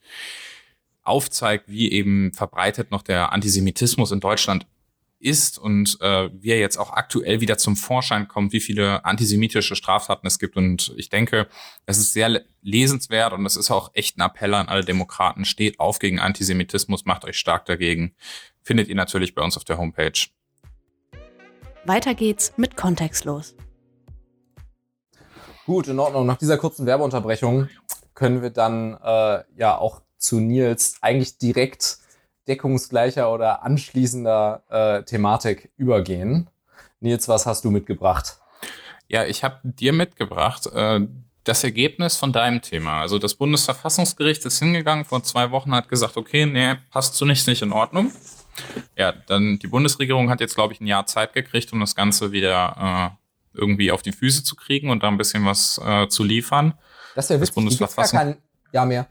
[1.02, 4.66] aufzeigt, wie eben verbreitet noch der Antisemitismus in Deutschland
[5.20, 9.76] ist und äh, wie er jetzt auch aktuell wieder zum Vorschein kommt, wie viele antisemitische
[9.76, 10.56] Straftaten es gibt.
[10.56, 11.46] Und ich denke,
[11.86, 15.44] es ist sehr lesenswert und es ist auch echt ein Appell an alle Demokraten.
[15.44, 18.14] Steht auf gegen Antisemitismus, macht euch stark dagegen.
[18.62, 20.28] Findet ihr natürlich bei uns auf der Homepage.
[21.84, 23.54] Weiter geht's mit Kontextlos.
[25.66, 26.26] Gut, in Ordnung.
[26.26, 27.68] Nach dieser kurzen Werbeunterbrechung
[28.14, 31.98] können wir dann äh, ja auch zu Nils eigentlich direkt
[32.46, 36.48] deckungsgleicher oder anschließender äh, Thematik übergehen.
[37.00, 38.38] Nils, was hast du mitgebracht?
[39.08, 41.00] Ja, ich habe dir mitgebracht äh,
[41.44, 43.00] das Ergebnis von deinem Thema.
[43.00, 47.46] Also das Bundesverfassungsgericht ist hingegangen vor zwei Wochen, hat gesagt, okay, nee, passt so nicht,
[47.46, 48.12] nicht in Ordnung.
[48.96, 52.30] Ja, dann die Bundesregierung hat jetzt, glaube ich, ein Jahr Zeit gekriegt, um das Ganze
[52.30, 53.16] wieder
[53.54, 56.74] äh, irgendwie auf die Füße zu kriegen und da ein bisschen was äh, zu liefern.
[57.14, 58.36] Das ist ja witzig, das Bundesverfassung kein
[58.72, 59.06] Jahr mehr.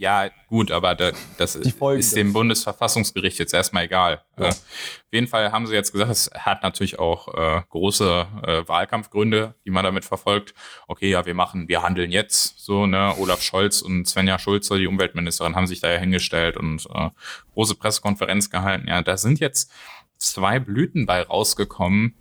[0.00, 4.22] Ja, gut, aber da, das ist dem Bundesverfassungsgericht jetzt erstmal egal.
[4.38, 4.46] Ja.
[4.46, 8.66] Äh, auf jeden Fall haben sie jetzt gesagt, es hat natürlich auch äh, große äh,
[8.66, 10.54] Wahlkampfgründe, die man damit verfolgt.
[10.88, 13.14] Okay, ja, wir machen, wir handeln jetzt so, ne?
[13.18, 17.10] Olaf Scholz und Svenja Schulze, die Umweltministerin, haben sich da ja hingestellt und äh,
[17.52, 18.88] große Pressekonferenz gehalten.
[18.88, 19.70] Ja, da sind jetzt
[20.16, 22.14] zwei Blüten bei rausgekommen,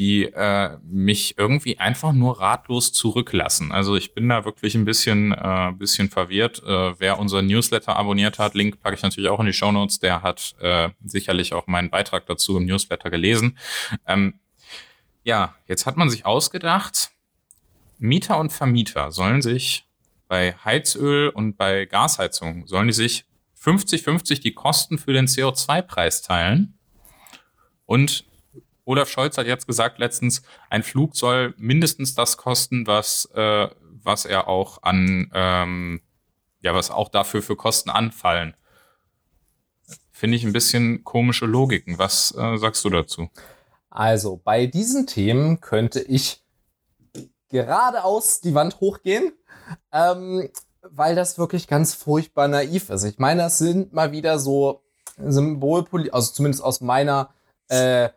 [0.00, 3.70] die äh, mich irgendwie einfach nur ratlos zurücklassen.
[3.70, 6.62] Also ich bin da wirklich ein bisschen, äh, bisschen verwirrt.
[6.64, 9.98] Äh, wer unseren Newsletter abonniert hat, Link packe ich natürlich auch in die Show Notes,
[9.98, 13.58] der hat äh, sicherlich auch meinen Beitrag dazu im Newsletter gelesen.
[14.06, 14.40] Ähm,
[15.22, 17.10] ja, jetzt hat man sich ausgedacht,
[17.98, 19.84] Mieter und Vermieter sollen sich
[20.28, 23.26] bei Heizöl und bei Gasheizung, sollen die sich
[23.62, 26.78] 50-50 die Kosten für den CO2-Preis teilen.
[27.84, 28.29] Und
[28.84, 33.68] Olaf Scholz hat jetzt gesagt letztens, ein Flug soll mindestens das kosten, was, äh,
[34.02, 36.00] was er auch an, ähm,
[36.60, 38.54] ja, was auch dafür für Kosten anfallen.
[40.10, 41.98] Finde ich ein bisschen komische Logiken.
[41.98, 43.30] Was äh, sagst du dazu?
[43.88, 46.44] Also, bei diesen Themen könnte ich
[47.48, 49.32] geradeaus die Wand hochgehen,
[49.92, 50.48] ähm,
[50.82, 53.04] weil das wirklich ganz furchtbar naiv ist.
[53.04, 54.82] Ich meine, das sind mal wieder so
[55.16, 57.30] Symbolpolitik, also zumindest aus meiner
[57.68, 58.10] äh,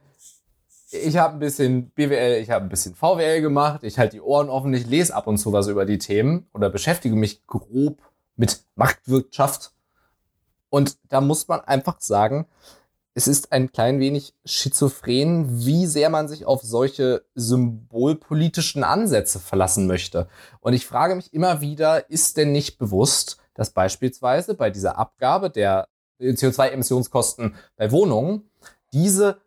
[0.94, 4.50] ich habe ein bisschen BWL, ich habe ein bisschen VWL gemacht, ich halte die Ohren
[4.50, 8.02] offen, ich lese ab und zu was über die Themen oder beschäftige mich grob
[8.36, 9.74] mit Marktwirtschaft.
[10.70, 12.48] Und da muss man einfach sagen,
[13.16, 19.86] es ist ein klein wenig schizophren, wie sehr man sich auf solche symbolpolitischen Ansätze verlassen
[19.86, 20.28] möchte.
[20.62, 25.52] Und ich frage mich immer wieder, ist denn nicht bewusst, dass beispielsweise bei dieser Abgabe
[25.52, 25.88] der
[26.20, 28.50] CO2-Emissionskosten bei Wohnungen
[28.94, 29.42] diese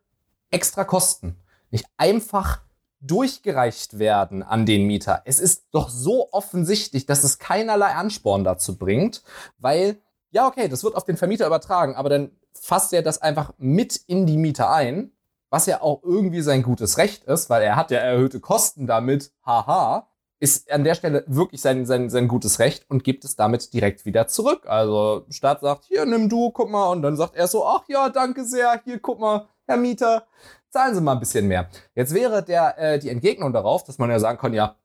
[0.51, 1.37] extra Kosten
[1.71, 2.63] nicht einfach
[3.01, 5.23] durchgereicht werden an den Mieter.
[5.25, 9.23] Es ist doch so offensichtlich, dass es keinerlei Ansporn dazu bringt,
[9.59, 13.53] weil, ja, okay, das wird auf den Vermieter übertragen, aber dann fasst er das einfach
[13.59, 15.13] mit in die Miete ein,
[15.51, 19.33] was ja auch irgendwie sein gutes Recht ist, weil er hat ja erhöhte Kosten damit,
[19.45, 23.73] haha, ist an der Stelle wirklich sein, sein, sein gutes Recht und gibt es damit
[23.73, 24.67] direkt wieder zurück.
[24.67, 28.11] Also Staat sagt, hier, nimm du, guck mal, und dann sagt er so, ach ja,
[28.11, 30.27] danke sehr, hier, guck mal, Herr Mieter,
[30.71, 31.69] zahlen Sie mal ein bisschen mehr.
[31.95, 34.77] Jetzt wäre der, äh, die Entgegnung darauf, dass man ja sagen kann, ja,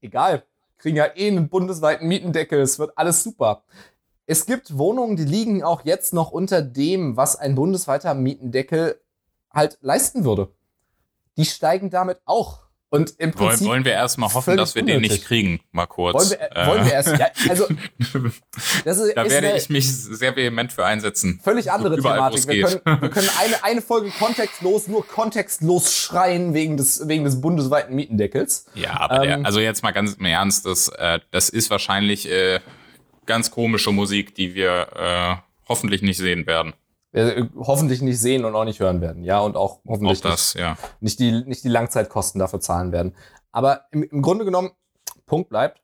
[0.00, 0.42] egal,
[0.78, 3.62] kriegen ja eh einen bundesweiten Mietendeckel, es wird alles super.
[4.26, 9.00] Es gibt Wohnungen, die liegen auch jetzt noch unter dem, was ein bundesweiter Mietendeckel
[9.52, 10.52] halt leisten würde.
[11.36, 12.65] Die steigen damit auch
[12.96, 15.02] und im Prinzip wollen, wollen wir erstmal hoffen, dass wir unnötig.
[15.02, 16.14] den nicht kriegen, mal kurz.
[16.14, 17.66] Wollen wir, äh, wollen wir erst, ja, also,
[18.84, 21.40] das ist, da ist werde ich mich sehr vehement für einsetzen.
[21.42, 22.48] Völlig andere Überall, Thematik.
[22.48, 27.40] Wir können, wir können, eine, eine Folge kontextlos, nur kontextlos schreien wegen des, wegen des
[27.40, 28.66] bundesweiten Mietendeckels.
[28.74, 32.30] Ja, aber ähm, der, also jetzt mal ganz im Ernst, das, äh, das ist wahrscheinlich
[32.30, 32.60] äh,
[33.26, 35.36] ganz komische Musik, die wir äh,
[35.68, 36.74] hoffentlich nicht sehen werden
[37.12, 39.24] äh, hoffentlich nicht sehen und auch nicht hören werden.
[39.24, 40.76] Ja, und auch hoffentlich auch das, nicht, ja.
[41.00, 43.14] nicht, die, nicht die Langzeitkosten dafür zahlen werden.
[43.52, 44.70] Aber im, im Grunde genommen,
[45.24, 45.82] Punkt bleibt,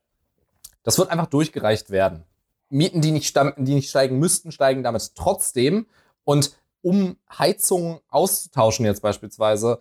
[0.82, 2.24] das wird einfach durchgereicht werden.
[2.68, 5.86] Mieten, die nicht, die nicht steigen müssten, steigen damit trotzdem.
[6.24, 9.80] Und um Heizungen auszutauschen jetzt beispielsweise,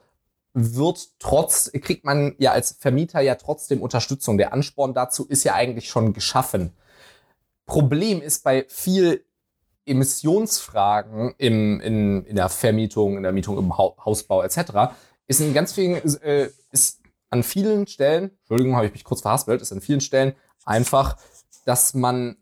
[0.54, 4.38] wird trotz, kriegt man ja als Vermieter ja trotzdem Unterstützung.
[4.38, 6.74] Der Ansporn dazu ist ja eigentlich schon geschaffen.
[7.66, 9.26] Problem ist bei viel
[9.86, 14.94] Emissionsfragen im, in, in der Vermietung, in der Mietung im Hausbau etc.
[15.28, 19.62] ist in ganz vielen, äh, ist an vielen Stellen, Entschuldigung, habe ich mich kurz verhaspelt,
[19.62, 20.34] ist an vielen Stellen
[20.66, 21.18] einfach,
[21.66, 22.38] dass man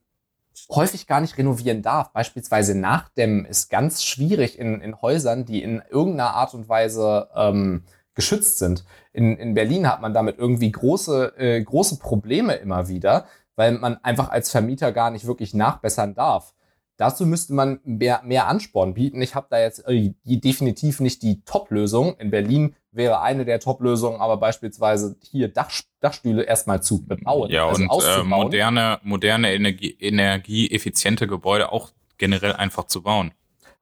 [0.70, 2.12] häufig gar nicht renovieren darf.
[2.12, 7.84] Beispielsweise Nachdämmen ist ganz schwierig in, in Häusern, die in irgendeiner Art und Weise ähm,
[8.14, 8.84] geschützt sind.
[9.14, 13.26] In, in Berlin hat man damit irgendwie große, äh, große Probleme immer wieder,
[13.56, 16.54] weil man einfach als Vermieter gar nicht wirklich nachbessern darf.
[17.00, 19.22] Dazu müsste man mehr, mehr Ansporn bieten.
[19.22, 22.18] Ich habe da jetzt äh, definitiv nicht die Top-Lösung.
[22.18, 27.50] In Berlin wäre eine der Top-Lösungen, aber beispielsweise hier Dach, Dachstühle erstmal zu bebauen.
[27.52, 33.32] Ja, also und äh, moderne, moderne Energie, energieeffiziente Gebäude auch generell einfach zu bauen.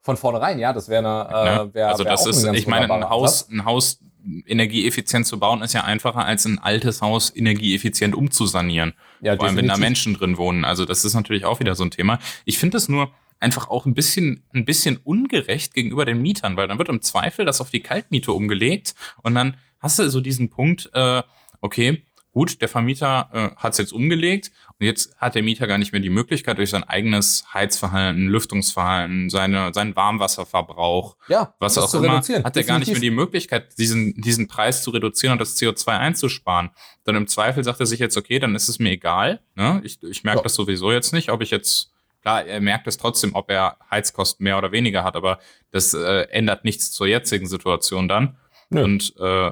[0.02, 1.50] Von vornherein, ja, das wäre eine.
[1.50, 1.74] Äh, ne?
[1.74, 4.00] wär, also wär das ist, ich meine, ein Haus, ein Haus
[4.46, 8.94] energieeffizient zu bauen, ist ja einfacher als ein altes Haus energieeffizient umzusanieren.
[9.22, 10.66] Ja, Vor allem, wenn da Menschen drin wohnen.
[10.66, 12.20] Also das ist natürlich auch wieder so ein Thema.
[12.46, 16.68] Ich finde es nur einfach auch ein bisschen, ein bisschen ungerecht gegenüber den Mietern, weil
[16.68, 20.50] dann wird im Zweifel das auf die Kaltmiete umgelegt und dann hast du so diesen
[20.50, 21.22] Punkt, äh,
[21.62, 22.04] okay,
[22.38, 25.92] gut, der Vermieter äh, hat es jetzt umgelegt und jetzt hat der Mieter gar nicht
[25.92, 32.18] mehr die Möglichkeit, durch sein eigenes Heizverhalten, Lüftungsverhalten, seine, seinen Warmwasserverbrauch, ja, was auch immer,
[32.20, 35.88] hat er gar nicht mehr die Möglichkeit, diesen, diesen Preis zu reduzieren und das CO2
[35.98, 36.70] einzusparen.
[37.06, 39.40] Dann im Zweifel sagt er sich jetzt, okay, dann ist es mir egal.
[39.56, 39.82] Ne?
[39.84, 40.44] Ich, ich merke ja.
[40.44, 41.92] das sowieso jetzt nicht, ob ich jetzt
[42.24, 45.40] Klar, er merkt es trotzdem, ob er Heizkosten mehr oder weniger hat, aber
[45.72, 48.38] das äh, ändert nichts zur jetzigen Situation dann.
[48.70, 48.84] Nö.
[48.84, 49.52] Und äh,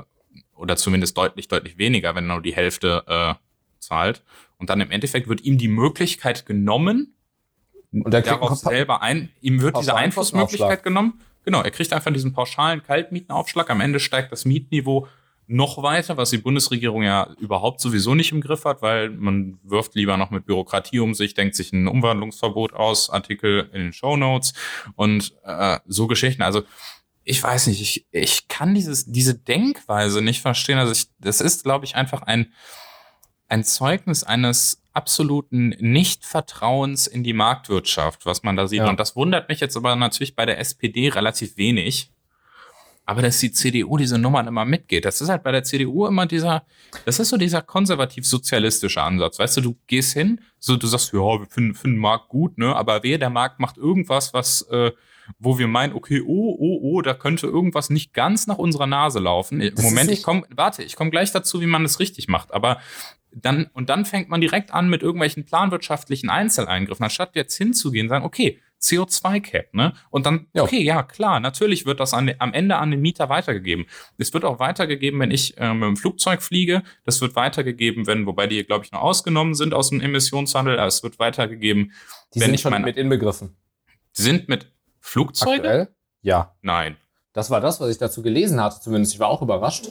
[0.56, 3.34] oder zumindest deutlich, deutlich weniger, wenn er nur die Hälfte äh,
[3.80, 4.24] zahlt.
[4.58, 7.12] Und dann im Endeffekt wird ihm die Möglichkeit genommen,
[7.92, 11.22] und er darauf selber ein, ihm wird diese Einflussmöglichkeit genommen.
[11.46, 13.70] Genau, er kriegt einfach diesen pauschalen Kaltmietenaufschlag.
[13.70, 15.08] Am Ende steigt das Mietniveau
[15.48, 19.94] noch weiter, was die Bundesregierung ja überhaupt sowieso nicht im Griff hat, weil man wirft
[19.94, 24.18] lieber noch mit Bürokratie um sich, denkt sich ein Umwandlungsverbot aus, Artikel in den Show
[24.18, 24.54] Notes
[24.96, 26.42] und äh, so Geschichten.
[26.42, 26.64] Also
[27.26, 30.78] ich weiß nicht, ich, ich kann dieses, diese Denkweise nicht verstehen.
[30.78, 32.54] Also ich, das ist, glaube ich, einfach ein,
[33.50, 38.80] ein Zeugnis eines absoluten Nichtvertrauens in die Marktwirtschaft, was man da sieht.
[38.80, 38.90] Ja.
[38.90, 42.12] Und das wundert mich jetzt aber natürlich bei der SPD relativ wenig.
[43.08, 46.26] Aber dass die CDU diese Nummern immer mitgeht, das ist halt bei der CDU immer
[46.26, 46.66] dieser,
[47.06, 49.38] das ist so dieser konservativ-sozialistische Ansatz.
[49.38, 52.76] Weißt du, du gehst hin, so du sagst, ja, wir finden, finden Markt gut, ne?
[52.76, 54.92] Aber wer der Markt macht irgendwas, was äh,
[55.40, 59.20] wo wir meinen, okay, oh, oh, oh, da könnte irgendwas nicht ganz nach unserer Nase
[59.20, 59.60] laufen.
[59.60, 62.54] Das Moment, ich komme, warte, ich komme gleich dazu, wie man das richtig macht.
[62.54, 62.80] Aber
[63.32, 68.10] dann, und dann fängt man direkt an mit irgendwelchen planwirtschaftlichen Einzeleingriffen, anstatt jetzt hinzugehen und
[68.10, 69.94] sagen, okay, CO2-Cap, ne?
[70.10, 73.86] Und dann, okay, ja, klar, natürlich wird das an, am Ende an den Mieter weitergegeben.
[74.18, 76.84] Es wird auch weitergegeben, wenn ich äh, mit dem Flugzeug fliege.
[77.04, 80.78] Das wird weitergegeben, wenn, wobei die, glaube ich, noch ausgenommen sind aus dem Emissionshandel.
[80.78, 81.94] Aber es wird weitergegeben,
[82.36, 83.56] Die wenn ich schon meine- mit inbegriffen.
[84.14, 84.72] sind mit
[85.06, 85.66] Flugzeugen?
[85.66, 85.88] Aktuell?
[86.22, 86.56] Ja.
[86.62, 86.98] Nein.
[87.34, 89.14] Das war das, was ich dazu gelesen hatte, zumindest.
[89.14, 89.88] Ich war auch überrascht.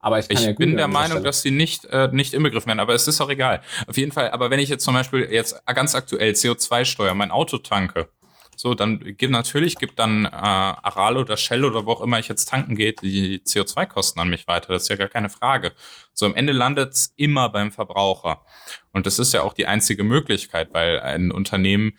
[0.00, 1.24] Aber ich Ich ja bin der Meinung, Stelle.
[1.24, 3.62] dass sie nicht, äh, nicht inbegriffen werden, aber es ist auch egal.
[3.86, 7.58] Auf jeden Fall, aber wenn ich jetzt zum Beispiel jetzt ganz aktuell CO2-Steuer mein Auto
[7.58, 8.08] tanke,
[8.56, 12.26] so, dann gibt natürlich, gibt dann äh, Aral oder Shell oder wo auch immer ich
[12.26, 14.72] jetzt tanken geht, die CO2-Kosten an mich weiter.
[14.72, 15.72] Das ist ja gar keine Frage.
[16.12, 18.44] So, am Ende landet es immer beim Verbraucher.
[18.92, 21.96] Und das ist ja auch die einzige Möglichkeit, weil ein Unternehmen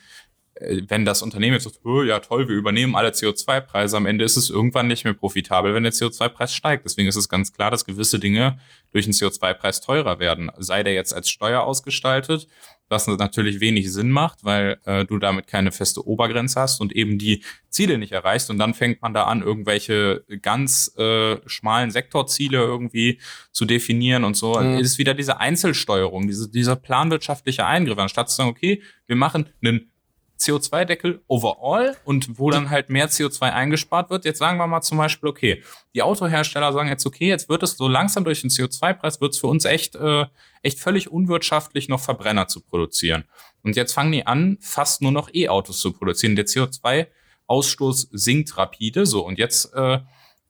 [0.60, 4.36] wenn das Unternehmen jetzt sagt, oh, ja toll, wir übernehmen alle CO2-Preise, am Ende ist
[4.36, 6.86] es irgendwann nicht mehr profitabel, wenn der CO2-Preis steigt.
[6.86, 8.60] Deswegen ist es ganz klar, dass gewisse Dinge
[8.92, 10.52] durch den CO2-Preis teurer werden.
[10.58, 12.48] Sei der jetzt als Steuer ausgestaltet,
[12.90, 17.18] was natürlich wenig Sinn macht, weil äh, du damit keine feste Obergrenze hast und eben
[17.18, 18.50] die Ziele nicht erreichst.
[18.50, 23.20] Und dann fängt man da an, irgendwelche ganz äh, schmalen Sektorziele irgendwie
[23.52, 24.60] zu definieren und so.
[24.60, 24.80] Mhm.
[24.80, 29.92] Ist wieder diese Einzelsteuerung, diese, dieser planwirtschaftliche Eingriff, anstatt zu sagen, okay, wir machen einen
[30.40, 34.26] CO2-Deckel overall und wo dann halt mehr CO2 eingespart wird.
[34.26, 37.78] Jetzt sagen wir mal zum Beispiel, okay, die Autohersteller sagen jetzt, okay, jetzt wird es
[37.78, 40.26] so langsam durch den CO2-Preis, wird es für uns echt, äh,
[40.64, 43.26] echt völlig unwirtschaftlich, noch Verbrenner zu produzieren.
[43.64, 46.36] Und jetzt fangen die an, fast nur noch E-Autos zu produzieren.
[46.36, 49.06] Der CO2-Ausstoß sinkt rapide.
[49.06, 50.00] So, und jetzt äh,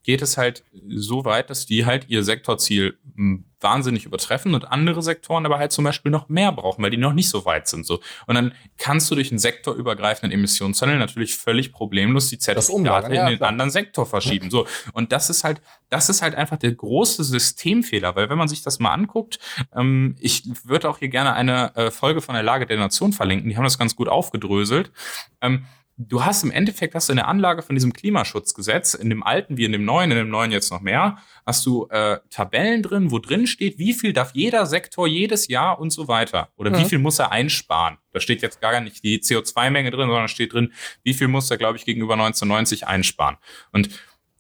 [0.04, 3.00] geht es halt so weit, dass die halt ihr Sektorziel
[3.62, 7.14] wahnsinnig übertreffen und andere Sektoren aber halt zum Beispiel noch mehr brauchen, weil die noch
[7.14, 7.86] nicht so weit sind.
[7.86, 8.00] So.
[8.28, 13.30] Und dann kannst du durch einen sektorübergreifenden Emissionshandel natürlich völlig problemlos die Zertifikate ja, in
[13.30, 13.50] den klar.
[13.50, 14.50] anderen Sektor verschieben.
[14.50, 14.68] So.
[14.94, 18.62] Und das ist halt, das ist halt einfach der große Systemfehler, weil wenn man sich
[18.62, 19.40] das mal anguckt,
[19.76, 23.50] ähm, ich würde auch hier gerne eine äh, Folge von der Lage der Nation verlinken,
[23.50, 24.92] die haben das ganz gut aufgedröselt.
[25.42, 25.66] Ähm,
[26.02, 29.58] du hast im Endeffekt hast du in der Anlage von diesem Klimaschutzgesetz, in dem alten
[29.58, 33.12] wie in dem neuen, in dem neuen jetzt noch mehr, hast du äh, Tabellen drin,
[33.12, 36.50] wo drin steht, wie viel darf jeder Sektor jedes Jahr und so weiter.
[36.56, 36.88] Oder wie Mhm.
[36.88, 37.98] viel muss er einsparen.
[38.14, 41.58] Da steht jetzt gar nicht die CO2-Menge drin, sondern steht drin, wie viel muss er,
[41.58, 43.38] glaube ich, gegenüber 1990 einsparen.
[43.72, 43.90] Und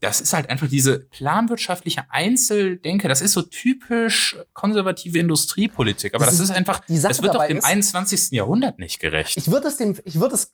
[0.01, 3.07] das ist halt einfach diese planwirtschaftliche Einzeldenke.
[3.07, 6.15] Das ist so typisch konservative Industriepolitik.
[6.15, 8.31] Aber Das das, ist- ist einfach, die Sache das wird doch dem ist- 21.
[8.31, 9.35] Jahrhundert nicht gerecht.
[9.37, 10.51] Ich würde es dem, ich würde es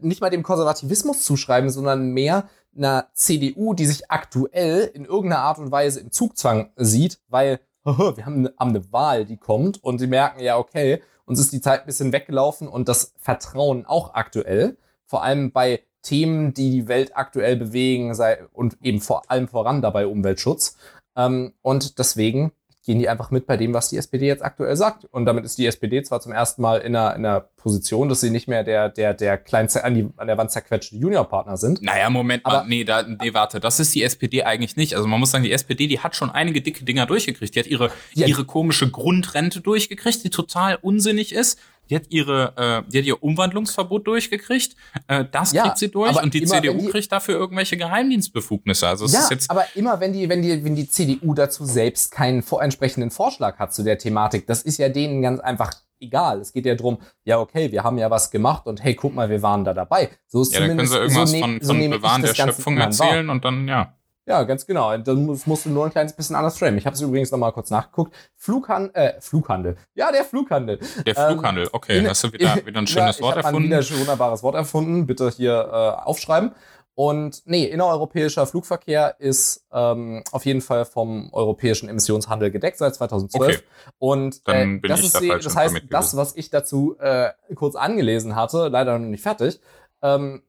[0.00, 5.58] nicht mal dem Konservativismus zuschreiben, sondern mehr einer CDU, die sich aktuell in irgendeiner Art
[5.58, 9.98] und Weise im Zugzwang sieht, weil wir haben eine, haben eine Wahl, die kommt und
[9.98, 14.14] sie merken, ja, okay, uns ist die Zeit ein bisschen weggelaufen und das Vertrauen auch
[14.14, 14.76] aktuell,
[15.06, 19.82] vor allem bei Themen, die die Welt aktuell bewegen sei, und eben vor allem voran
[19.82, 20.76] dabei Umweltschutz.
[21.16, 22.52] Ähm, und deswegen
[22.86, 25.06] gehen die einfach mit bei dem, was die SPD jetzt aktuell sagt.
[25.06, 28.20] Und damit ist die SPD zwar zum ersten Mal in einer, in einer Position, dass
[28.20, 31.56] sie nicht mehr der, der, der klein zer- an, die, an der Wand zerquetschte Juniorpartner
[31.56, 31.80] sind.
[31.80, 34.96] Naja, Moment mal, Aber- nee, da, nee, warte, das ist die SPD eigentlich nicht.
[34.96, 37.54] Also man muss sagen, die SPD, die hat schon einige dicke Dinger durchgekriegt.
[37.54, 38.26] Die hat ihre, Ja.
[38.26, 41.58] ihre komische Grundrente durchgekriegt, die total unsinnig ist.
[41.90, 42.54] Die hat ihre,
[42.86, 44.74] äh, die hat ihr Umwandlungsverbot durchgekriegt.
[45.06, 46.20] Äh, das Ja, kriegt sie durch.
[46.22, 48.86] Und die CDU die- kriegt dafür irgendwelche Geheimdienstbefugnisse.
[48.88, 52.10] Also ja, ist jetzt, aber immer wenn die, wenn die, wenn die CDU dazu selbst
[52.10, 56.40] keinen vor entsprechenden Vorschlag hat zu der Thematik, das ist ja denen ganz einfach egal.
[56.40, 59.30] Es geht ja drum, ja, okay, wir haben ja was gemacht und hey, guck mal,
[59.30, 60.10] wir waren da dabei.
[60.26, 62.22] So ist ja, dann können zumindest sie irgendwas so nehm- von, so von ich Bewahren
[62.22, 63.94] der Schöpfung erzählen und dann, ja.
[64.26, 64.96] Ja, ganz genau.
[64.98, 66.78] Muss- musst du nur ein kleines bisschen anders framen.
[66.78, 68.14] Ich habe es übrigens noch mal kurz nachgeguckt.
[68.36, 69.76] Flughandel, äh, Flughandel.
[69.94, 70.78] Ja, der Flughandel.
[71.06, 73.68] Der Ähm, Flughandel, okay, in- hast du wieder, wieder ein schönes ja, Wort ich erfunden?
[73.68, 75.06] Wieder ein wunderbares Wort erfunden.
[75.06, 76.52] Bitte hier äh, aufschreiben.
[76.96, 83.56] Und nee, innereuropäischer Flugverkehr ist ähm, auf jeden Fall vom europäischen Emissionshandel gedeckt seit 2012.
[83.58, 83.64] Okay.
[83.98, 88.36] Und äh, das ist da die, das heißt, das, was ich dazu äh, kurz angelesen
[88.36, 89.60] hatte, leider noch nicht fertig.
[90.02, 90.44] Ähm,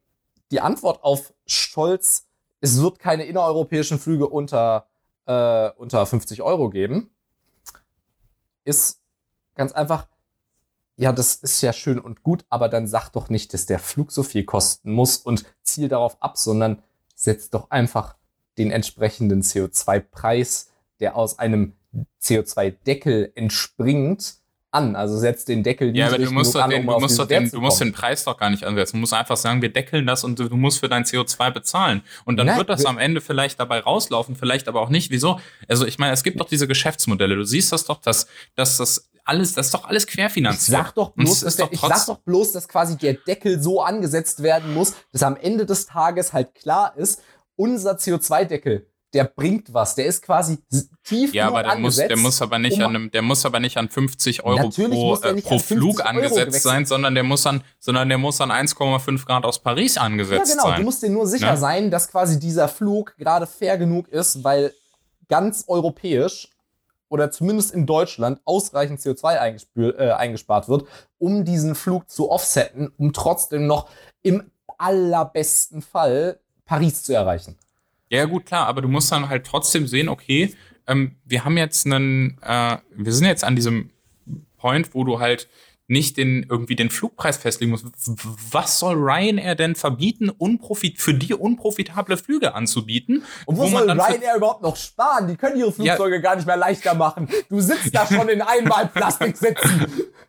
[0.51, 2.27] die Antwort auf Scholz,
[2.65, 4.87] es wird keine innereuropäischen Flüge unter,
[5.27, 7.11] äh, unter 50 Euro geben,
[8.63, 9.01] ist
[9.53, 10.07] ganz einfach,
[10.97, 14.11] ja, das ist ja schön und gut, aber dann sag doch nicht, dass der Flug
[14.11, 16.81] so viel kosten muss und ziel darauf ab, sondern
[17.13, 18.15] setz doch einfach
[18.57, 21.73] den entsprechenden CO2-Preis, der aus einem
[22.19, 24.37] CO2-Deckel entspringt,
[24.75, 24.95] an.
[24.95, 27.43] Also setz den Deckel Ja, aber du musst, an, den, um du, musst doch den,
[27.45, 28.97] Wert du musst den Preis doch gar nicht ansetzen.
[28.97, 32.01] Du musst einfach sagen, wir deckeln das und du, du musst für dein CO2 bezahlen.
[32.25, 35.09] Und dann Nein, wird das wir- am Ende vielleicht dabei rauslaufen, vielleicht aber auch nicht.
[35.11, 35.39] Wieso?
[35.67, 37.35] Also ich meine, es gibt doch diese Geschäftsmodelle.
[37.35, 40.77] Du siehst das doch, dass, dass das alles, das ist doch alles Ich querfinanziert.
[40.77, 44.43] sag doch bloß, dass der, ich sag doch bloß, dass quasi der Deckel so angesetzt
[44.43, 47.23] werden muss, dass am Ende des Tages halt klar ist,
[47.55, 48.85] unser CO2-Deckel,
[49.15, 49.95] der bringt was.
[49.95, 50.59] Der ist quasi
[51.03, 52.09] tief Ja, aber der muss, angesetzt.
[52.11, 54.87] der muss aber nicht um- an einem, der muss aber nicht an 50 Euro pro,
[54.89, 56.63] muss äh, pro an 50 Flug Euro angesetzt gewechselt.
[56.63, 60.51] sein, sondern der muss an, sondern der muss an 1,5 Grad aus Paris Ja, angesetzt
[60.51, 60.65] genau.
[60.65, 60.83] Du sein.
[60.83, 61.57] musst dir nur sicher Ne?
[61.57, 64.73] sein, dass quasi dieser Flug gerade fair genug ist, weil
[65.29, 66.49] ganz europäisch
[67.07, 70.85] oder zumindest in Deutschland ausreichend CO2 eingespül- äh, eingespart wird,
[71.17, 73.87] um diesen Flug zu offsetten, um trotzdem noch
[74.23, 77.57] im allerbesten Fall Paris zu erreichen.
[78.09, 80.53] Ja, gut, klar, aber du musst dann halt trotzdem sehen, okay,
[80.87, 83.89] ähm, wir haben jetzt einen, äh, wir sind jetzt an diesem
[84.57, 85.47] Point, wo du halt
[85.87, 87.85] nicht den, irgendwie den Flugpreis festlegen musst.
[88.51, 93.23] Was soll Ryanair denn verbieten, unprofit, für die unprofitable Flüge anzubieten?
[93.45, 95.27] Und wo, wo soll Ryanair überhaupt noch sparen?
[95.27, 97.29] Die können ihre Flugzeuge gar nicht mehr leichter machen.
[97.49, 99.85] Du sitzt da schon in einmal Plastik sitzen.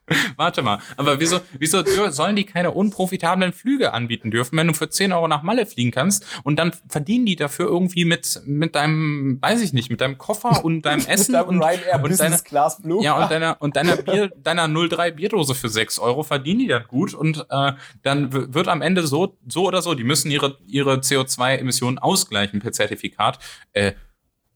[0.37, 4.88] Warte mal, aber wieso, wieso sollen die keine unprofitablen Flüge anbieten dürfen, wenn du für
[4.88, 9.38] 10 Euro nach Malle fliegen kannst und dann verdienen die dafür irgendwie mit, mit deinem,
[9.40, 12.77] weiß ich nicht, mit deinem Koffer und deinem Essen deinem und, Ryanair und deiner, Class
[12.77, 13.03] Flug.
[13.03, 16.85] ja, und deiner, und deiner Bier, deiner 03 Bierdose für 6 Euro verdienen die dann
[16.87, 20.99] gut und äh, dann wird am Ende so, so oder so, die müssen ihre, ihre
[20.99, 23.38] CO2-Emissionen ausgleichen per Zertifikat.
[23.73, 23.92] Äh,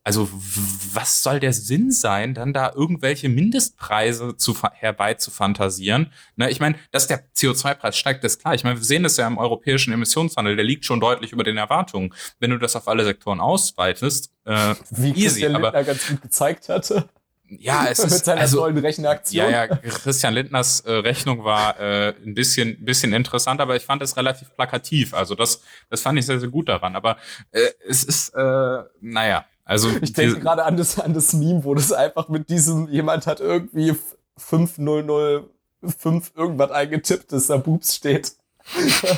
[0.03, 6.11] also was soll der Sinn sein, dann da irgendwelche Mindestpreise zu herbei zu fantasieren?
[6.35, 8.55] Ne, ich meine, dass der CO2-Preis steigt, ist klar.
[8.55, 11.57] Ich meine, wir sehen das ja im europäischen Emissionshandel, der liegt schon deutlich über den
[11.57, 12.13] Erwartungen.
[12.39, 16.21] Wenn du das auf alle Sektoren ausweitest, äh, Wie easy, Christian aber Lindner ganz gut
[16.23, 17.07] gezeigt hatte.
[17.47, 19.51] ja, es mit ist seiner also, tollen Rechenaktion.
[19.51, 24.01] ja, ja, Christian Lindners äh, Rechnung war äh, ein bisschen, bisschen interessant, aber ich fand
[24.01, 25.13] es relativ plakativ.
[25.13, 25.61] Also das,
[25.91, 26.95] das fand ich sehr, sehr gut daran.
[26.95, 27.17] Aber
[27.51, 31.73] äh, es ist, äh, naja, also Ich denke gerade an das, an das Meme, wo
[31.73, 33.95] das einfach mit diesem, jemand hat irgendwie
[34.37, 38.33] 5005 irgendwas eingetippt, dass da Boobs steht.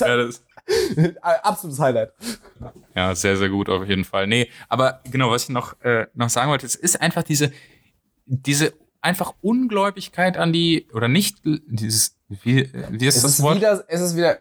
[0.00, 0.42] Ja, das,
[1.20, 2.12] Absolutes Highlight.
[2.94, 4.26] ja, sehr, sehr gut auf jeden Fall.
[4.26, 7.52] Nee, aber genau, was ich noch, äh, noch sagen wollte, es ist einfach diese,
[8.26, 13.56] diese einfach Ungläubigkeit an die, oder nicht, dieses, wie, wie ist Es das ist Wort?
[13.56, 14.38] wieder, es ist wieder,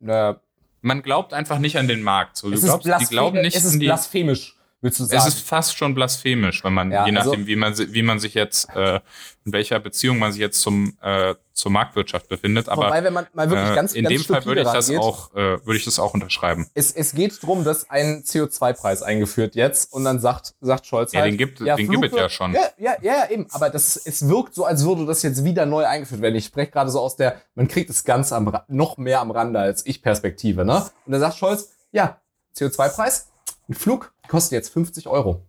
[0.00, 0.40] na,
[0.82, 2.36] Man glaubt einfach nicht an den Markt.
[2.36, 5.04] So, du es ist, glaubst, die glauben nicht es ist an die, blasphemisch, willst du
[5.04, 5.28] Es sagen.
[5.28, 8.34] ist fast schon blasphemisch, wenn man, Ja, je nachdem, also- wie man, wie man sich
[8.34, 9.00] jetzt, äh,
[9.44, 12.68] in welcher Beziehung man sich jetzt zum, äh, zur Marktwirtschaft befindet.
[12.68, 14.88] Aber Wobei, wenn man mal wirklich äh, ganz, in ganz dem Fall würde ich das
[14.88, 16.66] rangeht, auch, äh, würde ich das auch unterschreiben.
[16.74, 21.20] Es, es geht drum, dass ein CO2-Preis eingeführt jetzt und dann sagt, sagt Scholz Ja,
[21.20, 22.52] halt, den gibt- den gibt es ja schon.
[22.54, 23.46] Ja, ja, ja, eben.
[23.52, 26.34] Aber das, es wirkt so, als würde das jetzt wieder neu eingeführt werden.
[26.36, 29.58] Ich spreche gerade so aus der, man kriegt es ganz am, noch mehr am Rande
[29.60, 30.86] als ich Perspektive, ne?
[31.06, 32.20] Und dann sagt Scholz, ja,
[32.56, 33.28] CO2-Preis,
[33.68, 35.46] ein Flug kostet jetzt 50 Euro.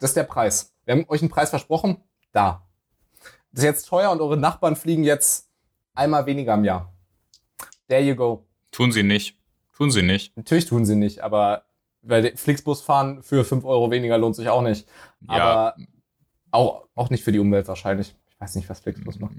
[0.00, 0.74] Das ist der Preis.
[0.84, 1.98] Wir haben euch einen Preis versprochen,
[2.32, 2.66] da.
[3.52, 5.48] Das ist jetzt teuer und eure Nachbarn fliegen jetzt
[5.94, 6.92] einmal weniger im Jahr.
[7.88, 8.46] There you go.
[8.70, 9.38] Tun sie nicht.
[9.76, 10.36] Tun sie nicht.
[10.36, 11.64] Natürlich tun sie nicht, aber
[12.02, 14.88] weil Flixbus fahren für 5 Euro weniger lohnt sich auch nicht.
[15.28, 15.34] Ja.
[15.34, 15.76] Aber
[16.50, 18.16] auch, auch nicht für die Umwelt wahrscheinlich.
[18.42, 19.34] Ich weiß nicht, was Flixbus macht.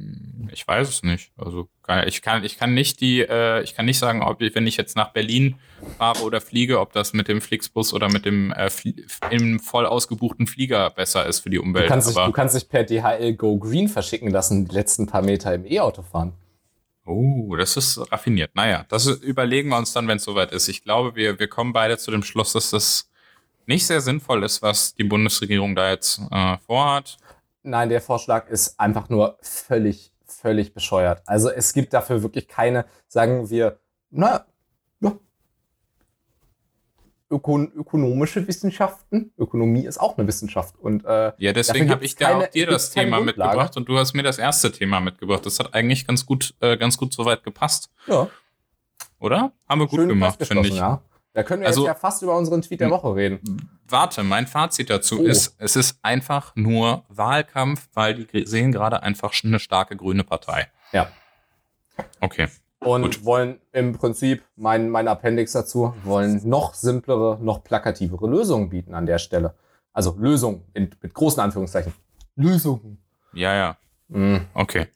[0.53, 1.33] Ich weiß es nicht.
[1.35, 1.67] Also
[2.07, 4.77] ich kann, ich kann nicht die, äh, ich kann nicht sagen, ob ich, wenn ich
[4.77, 5.55] jetzt nach Berlin
[5.97, 8.69] fahre oder fliege, ob das mit dem Flixbus oder mit dem äh,
[9.29, 11.89] im voll ausgebuchten Flieger besser ist für die Du Umwelt.
[11.89, 15.21] kannst, dich, Aber, du kannst dich per DHL Go Green verschicken lassen, die letzten paar
[15.21, 16.31] Meter im E-Auto fahren.
[17.05, 18.51] oh, das ist raffiniert.
[18.55, 20.69] Naja, das überlegen wir uns dann, wenn es soweit ist.
[20.69, 23.09] Ich glaube, wir, wir kommen beide zu dem Schluss, dass das
[23.65, 27.17] nicht sehr sinnvoll ist, was die Bundesregierung da jetzt äh, vorhat.
[27.63, 31.21] Nein, der Vorschlag ist einfach nur völlig, völlig bescheuert.
[31.25, 33.79] Also es gibt dafür wirklich keine, sagen wir,
[34.11, 34.45] na,
[34.99, 35.13] ja,
[37.31, 39.31] Ökon ökonomische Wissenschaften.
[39.37, 40.75] Ökonomie ist auch eine Wissenschaft.
[40.77, 43.49] Und äh, Ja, deswegen habe ich da auch dir das Thema Grundlage.
[43.49, 45.45] mitgebracht und du hast mir das erste Thema mitgebracht.
[45.45, 48.27] Das hat eigentlich ganz gut, äh, ganz gut soweit gepasst, ja,
[49.19, 49.51] oder?
[49.67, 50.75] Haben wir gut schön gemacht, finde ich.
[50.75, 51.01] Ja.
[51.33, 53.39] Da können wir Also- jetzt ja fast über unseren Tweet der Woche reden.
[53.87, 55.23] Warte, mein Fazit dazu Oh.
[55.23, 60.67] ist, es ist einfach nur Wahlkampf, weil die sehen gerade einfach eine starke grüne Partei.
[60.91, 61.09] Ja.
[62.19, 62.47] Okay.
[62.79, 63.25] Und Gut.
[63.25, 69.05] wollen im Prinzip, mein, mein Appendix dazu, wollen noch simplere, noch plakativere Lösungen bieten an
[69.05, 69.55] der Stelle.
[69.93, 71.93] Also Lösungen in, mit großen Anführungszeichen.
[72.35, 72.97] Lösungen.
[73.33, 73.77] Ja, ja.
[74.09, 74.37] Mm.
[74.53, 74.87] Okay.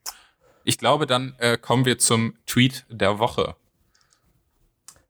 [0.64, 3.56] Ich glaube, dann äh, kommen wir zum Tweet der Woche.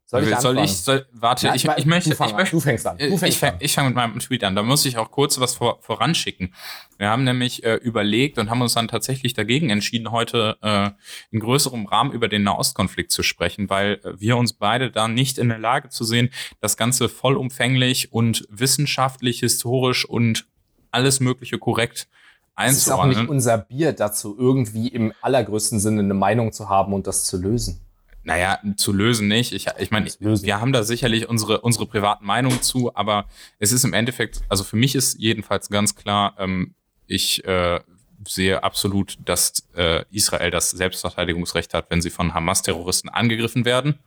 [0.10, 0.64] Soll ich anfangen?
[0.64, 2.98] ich, soll, warte, Ja, ich, mein- ich möchte, ich möchte, du fängst an.
[2.98, 3.58] Du fängst ich fang- an.
[3.60, 4.56] ich fange mit meinem Tweet an.
[4.56, 6.54] Da muss ich auch kurz was vor, voranschicken.
[6.98, 10.92] Wir haben nämlich äh, überlegt und haben uns dann tatsächlich dagegen entschieden, heute äh,
[11.32, 15.38] in größerem Rahmen über den Nahostkonflikt zu sprechen, weil äh, wir uns beide da nicht
[15.38, 16.30] in der Lage zu sehen,
[16.62, 20.48] das Ganze vollumfänglich und wissenschaftlich, historisch und
[20.90, 22.08] alles Mögliche korrekt
[22.56, 23.28] Es ist auch nicht einzuordnen.
[23.28, 27.82] unser Bier dazu, irgendwie im allergrößten Sinne eine Meinung zu haben und das zu lösen.
[28.28, 29.54] Naja, zu lösen nicht.
[29.54, 33.86] Ich, ich meine, wir haben da sicherlich unsere, unsere privaten Meinungen zu, aber es ist
[33.86, 36.76] im Endeffekt, also für mich ist jedenfalls ganz klar, ähm,
[37.06, 37.80] ich äh,
[38.28, 43.98] sehe absolut, dass äh, Israel das Selbstverteidigungsrecht hat, wenn sie von Hamas-Terroristen angegriffen werden.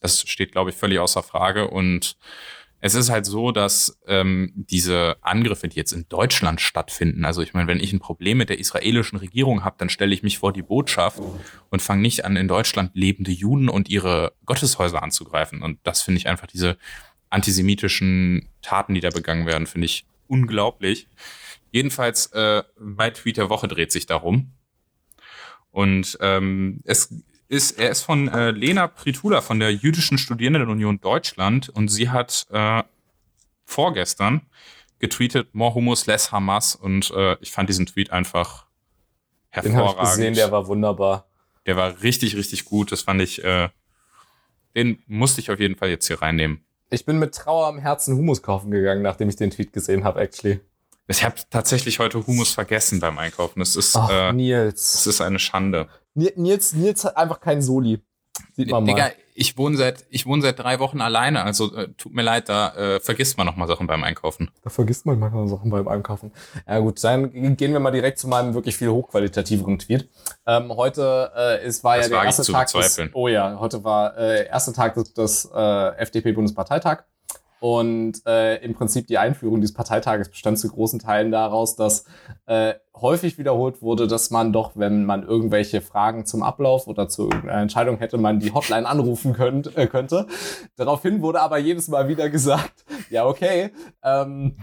[0.00, 1.70] Das steht, glaube ich, völlig außer Frage.
[1.70, 2.16] Und
[2.80, 7.52] es ist halt so, dass ähm, diese Angriffe, die jetzt in Deutschland stattfinden, also ich
[7.52, 10.52] meine, wenn ich ein Problem mit der israelischen Regierung habe, dann stelle ich mich vor
[10.52, 11.20] die Botschaft
[11.70, 15.62] und fange nicht an, in Deutschland lebende Juden und ihre Gotteshäuser anzugreifen.
[15.62, 16.78] Und das finde ich einfach diese
[17.30, 21.08] antisemitischen Taten, die da begangen werden, finde ich unglaublich.
[21.72, 24.52] Jedenfalls, äh, mein Tweet der Woche dreht sich darum.
[25.70, 27.12] Und ähm, es
[27.48, 32.46] ist, er ist von äh, Lena Pritula von der Jüdischen Studierendenunion Deutschland und sie hat
[32.50, 32.82] äh,
[33.64, 34.42] vorgestern
[34.98, 38.66] getweetet, more Humus, less Hamas und äh, ich fand diesen Tweet einfach
[39.50, 39.80] hervorragend.
[39.80, 41.26] Den habe ich gesehen, der war wunderbar.
[41.66, 42.92] Der war richtig, richtig gut.
[42.92, 43.68] Das fand ich, äh,
[44.74, 46.64] den musste ich auf jeden Fall jetzt hier reinnehmen.
[46.90, 50.20] Ich bin mit Trauer am Herzen Humus kaufen gegangen, nachdem ich den Tweet gesehen habe,
[50.20, 50.60] actually.
[51.06, 53.60] Ich habe tatsächlich heute Humus vergessen beim Einkaufen.
[53.60, 54.92] Das ist, Ach, äh, Nils.
[54.92, 55.88] Das ist eine Schande.
[56.18, 58.00] Nils, Nils hat einfach keinen Soli.
[58.54, 58.92] Sieht man mal.
[58.92, 62.48] Digga, ich wohne seit, ich wohne seit drei Wochen alleine, also äh, tut mir leid,
[62.48, 64.50] da äh, vergisst man noch mal Sachen beim Einkaufen.
[64.62, 66.32] Da vergisst man manchmal Sachen beim Einkaufen.
[66.66, 70.08] Ja gut, dann gehen wir mal direkt zu meinem wirklich viel hochqualitativeren Tweet.
[70.44, 74.16] Ähm, heute äh, es war das ja der erste Tag des, Oh ja, heute war
[74.18, 77.04] äh, erster Tag des, des äh, FDP-Bundesparteitag.
[77.60, 82.04] Und äh, im Prinzip die Einführung dieses Parteitages bestand zu großen Teilen daraus, dass
[82.46, 87.24] äh, häufig wiederholt wurde, dass man doch, wenn man irgendwelche Fragen zum Ablauf oder zu
[87.24, 90.26] irgendeiner Entscheidung hätte, man die Hotline anrufen könnt, äh, könnte.
[90.76, 93.70] Daraufhin wurde aber jedes Mal wieder gesagt, ja okay,
[94.02, 94.58] ähm,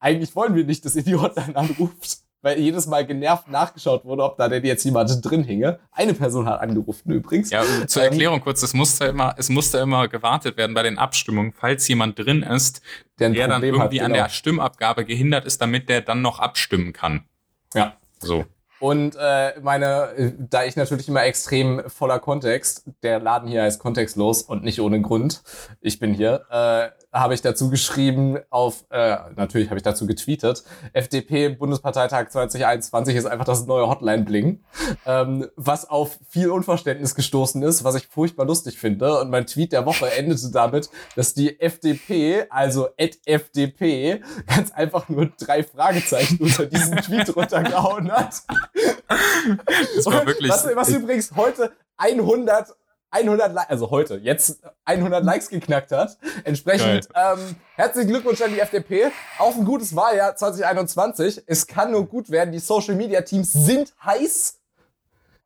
[0.00, 4.24] eigentlich wollen wir nicht, dass ihr die Hotline anruft weil jedes Mal genervt nachgeschaut wurde,
[4.24, 5.78] ob da denn jetzt jemand drin hinge.
[5.92, 7.50] Eine Person hat angerufen übrigens.
[7.50, 10.98] Ja, zur ähm, Erklärung kurz, es musste immer, es musste immer gewartet werden bei den
[10.98, 12.80] Abstimmungen, falls jemand drin ist,
[13.18, 14.04] der, der dann irgendwie hat, genau.
[14.04, 17.24] an der Stimmabgabe gehindert ist, damit der dann noch abstimmen kann.
[17.74, 17.94] Ja.
[18.18, 18.44] So.
[18.80, 24.40] Und äh, meine, da ich natürlich immer extrem voller Kontext, der Laden hier heißt kontextlos
[24.42, 25.42] und nicht ohne Grund,
[25.82, 30.64] ich bin hier, äh, habe ich dazu geschrieben auf, äh, natürlich habe ich dazu getweetet,
[30.92, 34.62] FDP Bundesparteitag 2021 ist einfach das neue Hotline-Bling,
[35.06, 39.20] ähm, was auf viel Unverständnis gestoßen ist, was ich furchtbar lustig finde.
[39.20, 45.30] Und mein Tweet der Woche endete damit, dass die FDP, also FDP, ganz einfach nur
[45.38, 48.42] drei Fragezeichen unter diesen Tweet runtergehauen hat.
[49.96, 50.50] Das war wirklich.
[50.50, 52.74] Was, was übrigens heute 100
[53.10, 56.16] 100 Likes, also heute, jetzt 100 Likes geknackt hat.
[56.44, 59.10] Entsprechend ähm, herzlichen Glückwunsch an die FDP.
[59.38, 61.42] Auf ein gutes Wahljahr 2021.
[61.46, 62.52] Es kann nur gut werden.
[62.52, 64.60] Die Social Media Teams sind heiß.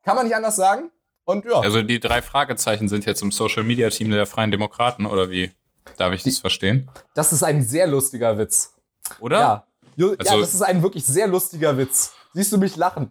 [0.02, 0.90] Kann man nicht anders sagen.
[1.24, 1.60] Und ja.
[1.60, 5.50] Also die drei Fragezeichen sind jetzt im Social Media Team der Freien Demokraten oder wie?
[5.96, 6.90] Darf ich das verstehen?
[7.14, 8.74] Das ist ein sehr lustiger Witz.
[9.20, 9.38] Oder?
[9.38, 9.66] Ja.
[9.96, 12.12] Also, ja, das ist ein wirklich sehr lustiger Witz.
[12.34, 13.10] Siehst du mich lachen?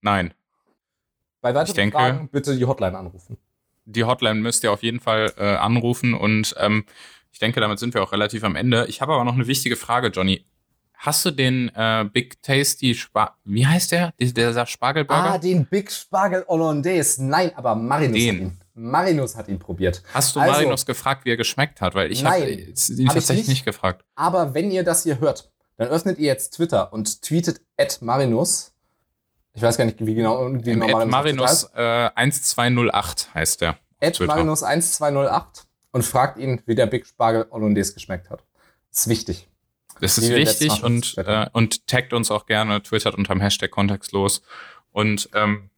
[0.00, 0.32] Nein.
[1.40, 3.38] Bei weiteren denke, Fragen bitte die Hotline anrufen
[3.88, 6.84] die Hotline müsst ihr auf jeden Fall äh, anrufen und ähm,
[7.32, 8.86] ich denke, damit sind wir auch relativ am Ende.
[8.88, 10.44] Ich habe aber noch eine wichtige Frage, Johnny.
[10.94, 14.12] Hast du den äh, Big Tasty Spar wie heißt der?
[14.18, 15.34] Der, der Spargelburger?
[15.34, 17.24] Ah, den Big Spargel Hollandaise.
[17.24, 18.34] Nein, aber Marinus den.
[18.34, 18.60] hat ihn.
[18.74, 20.02] Marinus hat ihn probiert.
[20.12, 21.94] Hast du also, Marinus gefragt, wie er geschmeckt hat?
[21.94, 22.74] Weil ich habe ihn
[23.08, 24.04] hab tatsächlich nicht, nicht, gefragt.
[24.16, 28.72] Aber wenn ihr das hier hört, dann öffnet ihr jetzt Twitter und tweetet at Marinus
[29.58, 30.52] ich weiß gar nicht, wie genau.
[30.52, 33.76] Wie Im genau Marinus äh, 1208 heißt der.
[33.98, 38.44] Ed Marinus 1208 und fragt ihn, wie der Big Spargel Hollandaise geschmeckt hat.
[38.92, 39.48] Das ist wichtig.
[40.00, 44.42] Das ist wichtig und, äh, und taggt uns auch gerne, twittert unter dem Hashtag kontextlos.
[44.92, 45.70] Und ähm,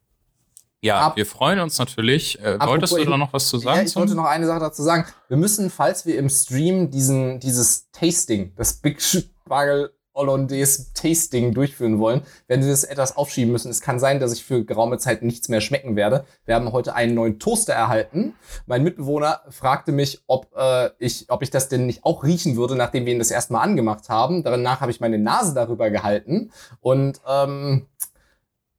[0.83, 2.39] ja, Ab wir freuen uns natürlich.
[2.41, 3.79] Äh, wolltest du da noch was zu sagen?
[3.79, 5.07] Ja, ich wollte noch eine Sache dazu sagen.
[5.29, 11.99] Wir müssen, falls wir im Stream diesen, dieses Tasting, das Big Spargel Hollandaise Tasting durchführen
[11.99, 13.71] wollen, werden sie das etwas aufschieben müssen.
[13.71, 16.25] Es kann sein, dass ich für geraume Zeit nichts mehr schmecken werde.
[16.45, 18.35] Wir haben heute einen neuen Toaster erhalten.
[18.67, 22.77] Mein Mitbewohner fragte mich, ob, äh, ich, ob ich das denn nicht auch riechen würde,
[22.77, 24.43] nachdem wir ihn das erste Mal angemacht haben.
[24.43, 26.51] Danach habe ich meine Nase darüber gehalten
[26.81, 27.87] und ähm,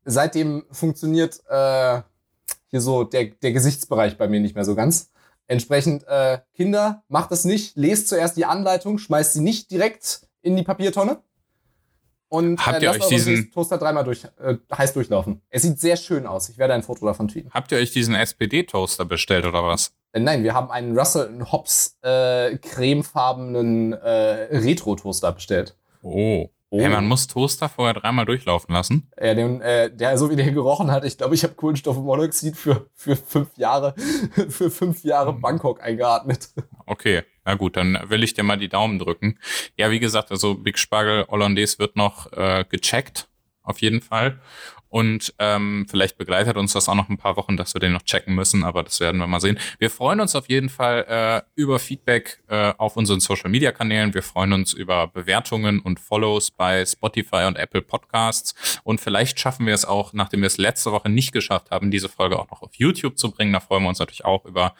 [0.05, 2.01] seitdem funktioniert äh,
[2.67, 5.09] hier so der, der Gesichtsbereich bei mir nicht mehr so ganz.
[5.47, 7.75] Entsprechend, äh, Kinder, macht das nicht.
[7.75, 11.21] Lest zuerst die Anleitung, schmeißt sie nicht direkt in die Papiertonne.
[12.29, 15.41] Und habt äh, ihr euch diesen Toaster dreimal durch, äh, heiß durchlaufen.
[15.49, 16.47] Es sieht sehr schön aus.
[16.47, 17.49] Ich werde ein Foto davon tweeten.
[17.51, 19.91] Habt ihr euch diesen SPD-Toaster bestellt oder was?
[20.13, 25.75] Äh, nein, wir haben einen Russell Hobbs äh, cremefarbenen äh, Retro-Toaster bestellt.
[26.03, 26.49] Oh.
[26.73, 26.79] Oh.
[26.79, 29.11] Hey, man muss Toaster vorher dreimal durchlaufen lassen.
[29.21, 32.85] Ja, den, äh, der, so wie der gerochen hat, ich glaube, ich habe Kohlenstoffmonoxid für,
[32.93, 33.93] für fünf Jahre,
[34.47, 36.47] für fünf Jahre Bangkok eingeatmet.
[36.85, 39.39] Okay, na gut, dann will ich dir mal die Daumen drücken.
[39.77, 43.27] Ja, wie gesagt, also Big Spargel Hollandaise wird noch äh, gecheckt,
[43.63, 44.39] auf jeden Fall.
[44.91, 48.01] Und ähm, vielleicht begleitet uns das auch noch ein paar Wochen, dass wir den noch
[48.01, 49.57] checken müssen, aber das werden wir mal sehen.
[49.79, 54.13] Wir freuen uns auf jeden Fall äh, über Feedback äh, auf unseren Social-Media-Kanälen.
[54.13, 58.81] Wir freuen uns über Bewertungen und Follows bei Spotify und Apple Podcasts.
[58.83, 62.09] Und vielleicht schaffen wir es auch, nachdem wir es letzte Woche nicht geschafft haben, diese
[62.09, 63.53] Folge auch noch auf YouTube zu bringen.
[63.53, 64.75] Da freuen wir uns natürlich auch über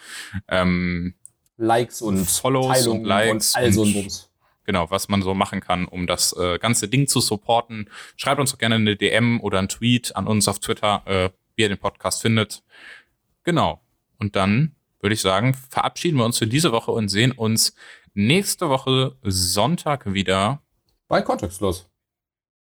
[0.49, 1.15] ähm,
[1.61, 4.29] Likes und Follows Teilungen und Likes und all so ein Bums.
[4.65, 7.89] genau, was man so machen kann, um das äh, ganze Ding zu supporten.
[8.15, 11.61] Schreibt uns doch gerne eine DM oder einen Tweet an uns auf Twitter, äh, wie
[11.61, 12.63] ihr den Podcast findet.
[13.43, 13.79] Genau.
[14.17, 17.75] Und dann würde ich sagen, verabschieden wir uns für diese Woche und sehen uns
[18.13, 20.61] nächste Woche Sonntag wieder.
[21.07, 21.90] Bei Kontextlos.